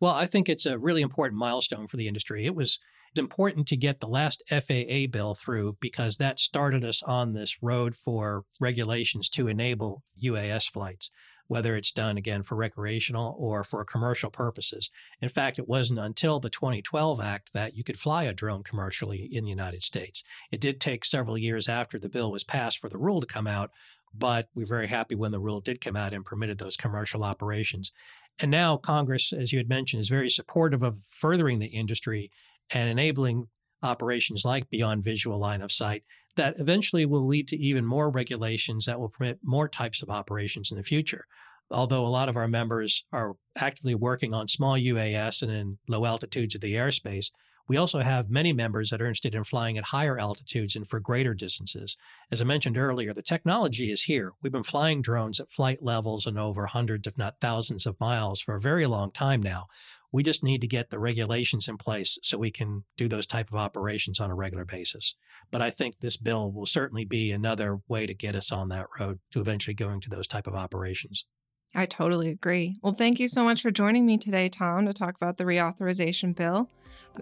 Well, 0.00 0.14
I 0.14 0.26
think 0.26 0.48
it's 0.48 0.66
a 0.66 0.78
really 0.78 1.02
important 1.02 1.38
milestone 1.38 1.88
for 1.88 1.96
the 1.96 2.08
industry. 2.08 2.46
It 2.46 2.54
was 2.54 2.78
important 3.16 3.66
to 3.68 3.76
get 3.76 4.00
the 4.00 4.06
last 4.06 4.42
FAA 4.48 5.06
bill 5.10 5.34
through 5.34 5.76
because 5.80 6.16
that 6.16 6.38
started 6.38 6.84
us 6.84 7.02
on 7.02 7.32
this 7.32 7.56
road 7.60 7.94
for 7.94 8.44
regulations 8.60 9.28
to 9.30 9.48
enable 9.48 10.02
UAS 10.22 10.70
flights 10.70 11.10
whether 11.48 11.74
it's 11.76 11.90
done 11.90 12.16
again 12.16 12.42
for 12.42 12.54
recreational 12.54 13.34
or 13.38 13.64
for 13.64 13.84
commercial 13.84 14.30
purposes. 14.30 14.90
In 15.20 15.28
fact, 15.28 15.58
it 15.58 15.68
wasn't 15.68 15.98
until 15.98 16.38
the 16.38 16.50
2012 16.50 17.20
Act 17.20 17.52
that 17.52 17.74
you 17.74 17.82
could 17.82 17.98
fly 17.98 18.24
a 18.24 18.32
drone 18.32 18.62
commercially 18.62 19.28
in 19.32 19.44
the 19.44 19.50
United 19.50 19.82
States. 19.82 20.22
It 20.52 20.60
did 20.60 20.80
take 20.80 21.04
several 21.04 21.36
years 21.36 21.68
after 21.68 21.98
the 21.98 22.08
bill 22.08 22.30
was 22.30 22.44
passed 22.44 22.78
for 22.78 22.88
the 22.88 22.98
rule 22.98 23.20
to 23.20 23.26
come 23.26 23.46
out, 23.46 23.70
but 24.14 24.48
we're 24.54 24.66
very 24.66 24.88
happy 24.88 25.14
when 25.14 25.32
the 25.32 25.40
rule 25.40 25.60
did 25.60 25.80
come 25.80 25.96
out 25.96 26.14
and 26.14 26.24
permitted 26.24 26.58
those 26.58 26.76
commercial 26.76 27.24
operations. 27.24 27.92
And 28.40 28.50
now 28.50 28.76
Congress, 28.76 29.32
as 29.32 29.52
you 29.52 29.58
had 29.58 29.68
mentioned, 29.68 30.00
is 30.00 30.08
very 30.08 30.30
supportive 30.30 30.82
of 30.82 31.02
furthering 31.08 31.58
the 31.58 31.66
industry 31.66 32.30
and 32.70 32.88
enabling 32.88 33.48
operations 33.82 34.44
like 34.44 34.70
beyond 34.70 35.02
visual 35.02 35.38
line 35.38 35.62
of 35.62 35.72
sight 35.72 36.04
that 36.38 36.54
eventually 36.58 37.04
will 37.04 37.26
lead 37.26 37.46
to 37.48 37.56
even 37.56 37.84
more 37.84 38.10
regulations 38.10 38.86
that 38.86 38.98
will 38.98 39.10
permit 39.10 39.40
more 39.42 39.68
types 39.68 40.02
of 40.02 40.08
operations 40.08 40.70
in 40.70 40.78
the 40.78 40.82
future. 40.82 41.26
Although 41.70 42.04
a 42.04 42.08
lot 42.08 42.30
of 42.30 42.36
our 42.36 42.48
members 42.48 43.04
are 43.12 43.34
actively 43.56 43.94
working 43.94 44.32
on 44.32 44.48
small 44.48 44.78
UAS 44.78 45.42
and 45.42 45.52
in 45.52 45.78
low 45.86 46.06
altitudes 46.06 46.54
of 46.54 46.62
the 46.62 46.74
airspace, 46.74 47.26
we 47.68 47.76
also 47.76 48.00
have 48.00 48.30
many 48.30 48.54
members 48.54 48.88
that 48.88 49.02
are 49.02 49.06
interested 49.06 49.34
in 49.34 49.44
flying 49.44 49.76
at 49.76 49.86
higher 49.86 50.18
altitudes 50.18 50.74
and 50.74 50.88
for 50.88 51.00
greater 51.00 51.34
distances. 51.34 51.98
As 52.32 52.40
I 52.40 52.44
mentioned 52.44 52.78
earlier, 52.78 53.12
the 53.12 53.22
technology 53.22 53.92
is 53.92 54.04
here. 54.04 54.32
We've 54.42 54.50
been 54.52 54.62
flying 54.62 55.02
drones 55.02 55.38
at 55.38 55.50
flight 55.50 55.82
levels 55.82 56.26
and 56.26 56.38
over 56.38 56.66
hundreds, 56.66 57.06
if 57.06 57.18
not 57.18 57.40
thousands 57.40 57.84
of 57.84 58.00
miles 58.00 58.40
for 58.40 58.54
a 58.54 58.60
very 58.60 58.86
long 58.86 59.10
time 59.10 59.42
now. 59.42 59.66
We 60.10 60.22
just 60.22 60.42
need 60.42 60.60
to 60.62 60.66
get 60.66 60.90
the 60.90 60.98
regulations 60.98 61.68
in 61.68 61.76
place 61.76 62.18
so 62.22 62.38
we 62.38 62.50
can 62.50 62.84
do 62.96 63.08
those 63.08 63.26
type 63.26 63.52
of 63.52 63.58
operations 63.58 64.20
on 64.20 64.30
a 64.30 64.34
regular 64.34 64.64
basis. 64.64 65.14
But 65.50 65.62
I 65.62 65.70
think 65.70 66.00
this 66.00 66.16
bill 66.16 66.50
will 66.50 66.66
certainly 66.66 67.04
be 67.04 67.30
another 67.30 67.80
way 67.88 68.06
to 68.06 68.14
get 68.14 68.34
us 68.34 68.50
on 68.50 68.68
that 68.70 68.86
road 68.98 69.18
to 69.32 69.40
eventually 69.40 69.74
going 69.74 70.00
to 70.02 70.10
those 70.10 70.26
type 70.26 70.46
of 70.46 70.54
operations. 70.54 71.26
I 71.74 71.84
totally 71.84 72.30
agree. 72.30 72.74
Well, 72.82 72.94
thank 72.94 73.20
you 73.20 73.28
so 73.28 73.44
much 73.44 73.60
for 73.60 73.70
joining 73.70 74.06
me 74.06 74.16
today, 74.16 74.48
Tom, 74.48 74.86
to 74.86 74.94
talk 74.94 75.14
about 75.16 75.36
the 75.36 75.44
reauthorization 75.44 76.34
bill. 76.34 76.70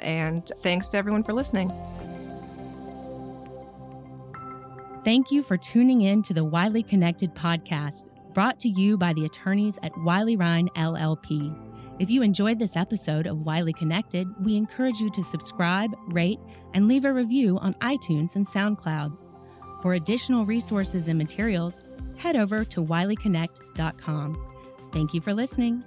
And 0.01 0.47
thanks 0.47 0.89
to 0.91 0.99
everyone 0.99 1.25
for 1.25 1.33
listening. 1.33 1.73
Thank 5.05 5.31
you 5.31 5.43
for 5.43 5.57
tuning 5.57 6.03
in 6.03 6.23
to 6.25 6.35
the 6.35 6.45
Wiley 6.45 6.83
Connected 6.83 7.35
podcast, 7.35 8.05
brought 8.35 8.61
to 8.61 8.69
you 8.69 8.97
by 8.97 9.13
the 9.13 9.25
attorneys 9.25 9.79
at 9.83 9.97
Wiley 9.99 10.37
Rein 10.37 10.69
LLP. 10.77 11.66
If 11.99 12.11
you 12.11 12.21
enjoyed 12.21 12.59
this 12.59 12.77
episode 12.77 13.27
of 13.27 13.47
Wiley 13.47 13.73
Connected, 13.73 14.29
we 14.45 14.55
encourage 14.55 15.01
you 15.01 15.09
to 15.13 15.25
subscribe, 15.25 15.97
rate, 16.09 16.39
and 16.75 16.89
leave 16.89 17.07
a 17.07 17.13
review 17.13 17.59
on 17.59 17.73
iTunes 17.75 18.37
and 18.37 18.47
SoundCloud. 18.47 19.17
For 19.81 19.95
additional 19.95 20.45
resources 20.45 21.09
and 21.09 21.17
materials, 21.17 21.81
head 22.19 22.37
over 22.37 22.67
to 22.67 22.85
wileyconnect.com. 22.85 24.47
Thank 24.93 25.15
you 25.15 25.23
for 25.23 25.33
listening. 25.33 25.83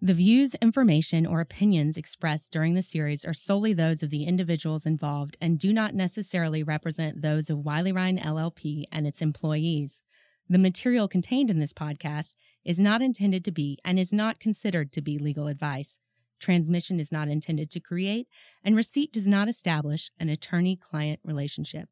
The 0.00 0.14
views, 0.14 0.54
information, 0.62 1.26
or 1.26 1.40
opinions 1.40 1.98
expressed 1.98 2.50
during 2.50 2.72
the 2.72 2.82
series 2.82 3.26
are 3.26 3.34
solely 3.34 3.74
those 3.74 4.02
of 4.02 4.08
the 4.08 4.24
individuals 4.24 4.86
involved 4.86 5.36
and 5.42 5.58
do 5.58 5.74
not 5.74 5.94
necessarily 5.94 6.62
represent 6.62 7.20
those 7.20 7.50
of 7.50 7.66
Wiley 7.66 7.92
Rein 7.92 8.18
LLP 8.18 8.84
and 8.90 9.06
its 9.06 9.20
employees. 9.20 10.00
The 10.48 10.58
material 10.58 11.06
contained 11.06 11.50
in 11.50 11.58
this 11.58 11.74
podcast 11.74 12.32
is 12.64 12.78
not 12.78 13.02
intended 13.02 13.44
to 13.44 13.52
be 13.52 13.78
and 13.84 13.98
is 13.98 14.12
not 14.12 14.40
considered 14.40 14.92
to 14.92 15.02
be 15.02 15.18
legal 15.18 15.46
advice. 15.46 15.98
Transmission 16.38 17.00
is 17.00 17.12
not 17.12 17.28
intended 17.28 17.70
to 17.70 17.80
create, 17.80 18.26
and 18.64 18.74
receipt 18.74 19.12
does 19.12 19.26
not 19.26 19.48
establish 19.48 20.10
an 20.18 20.28
attorney 20.28 20.76
client 20.76 21.20
relationship. 21.22 21.88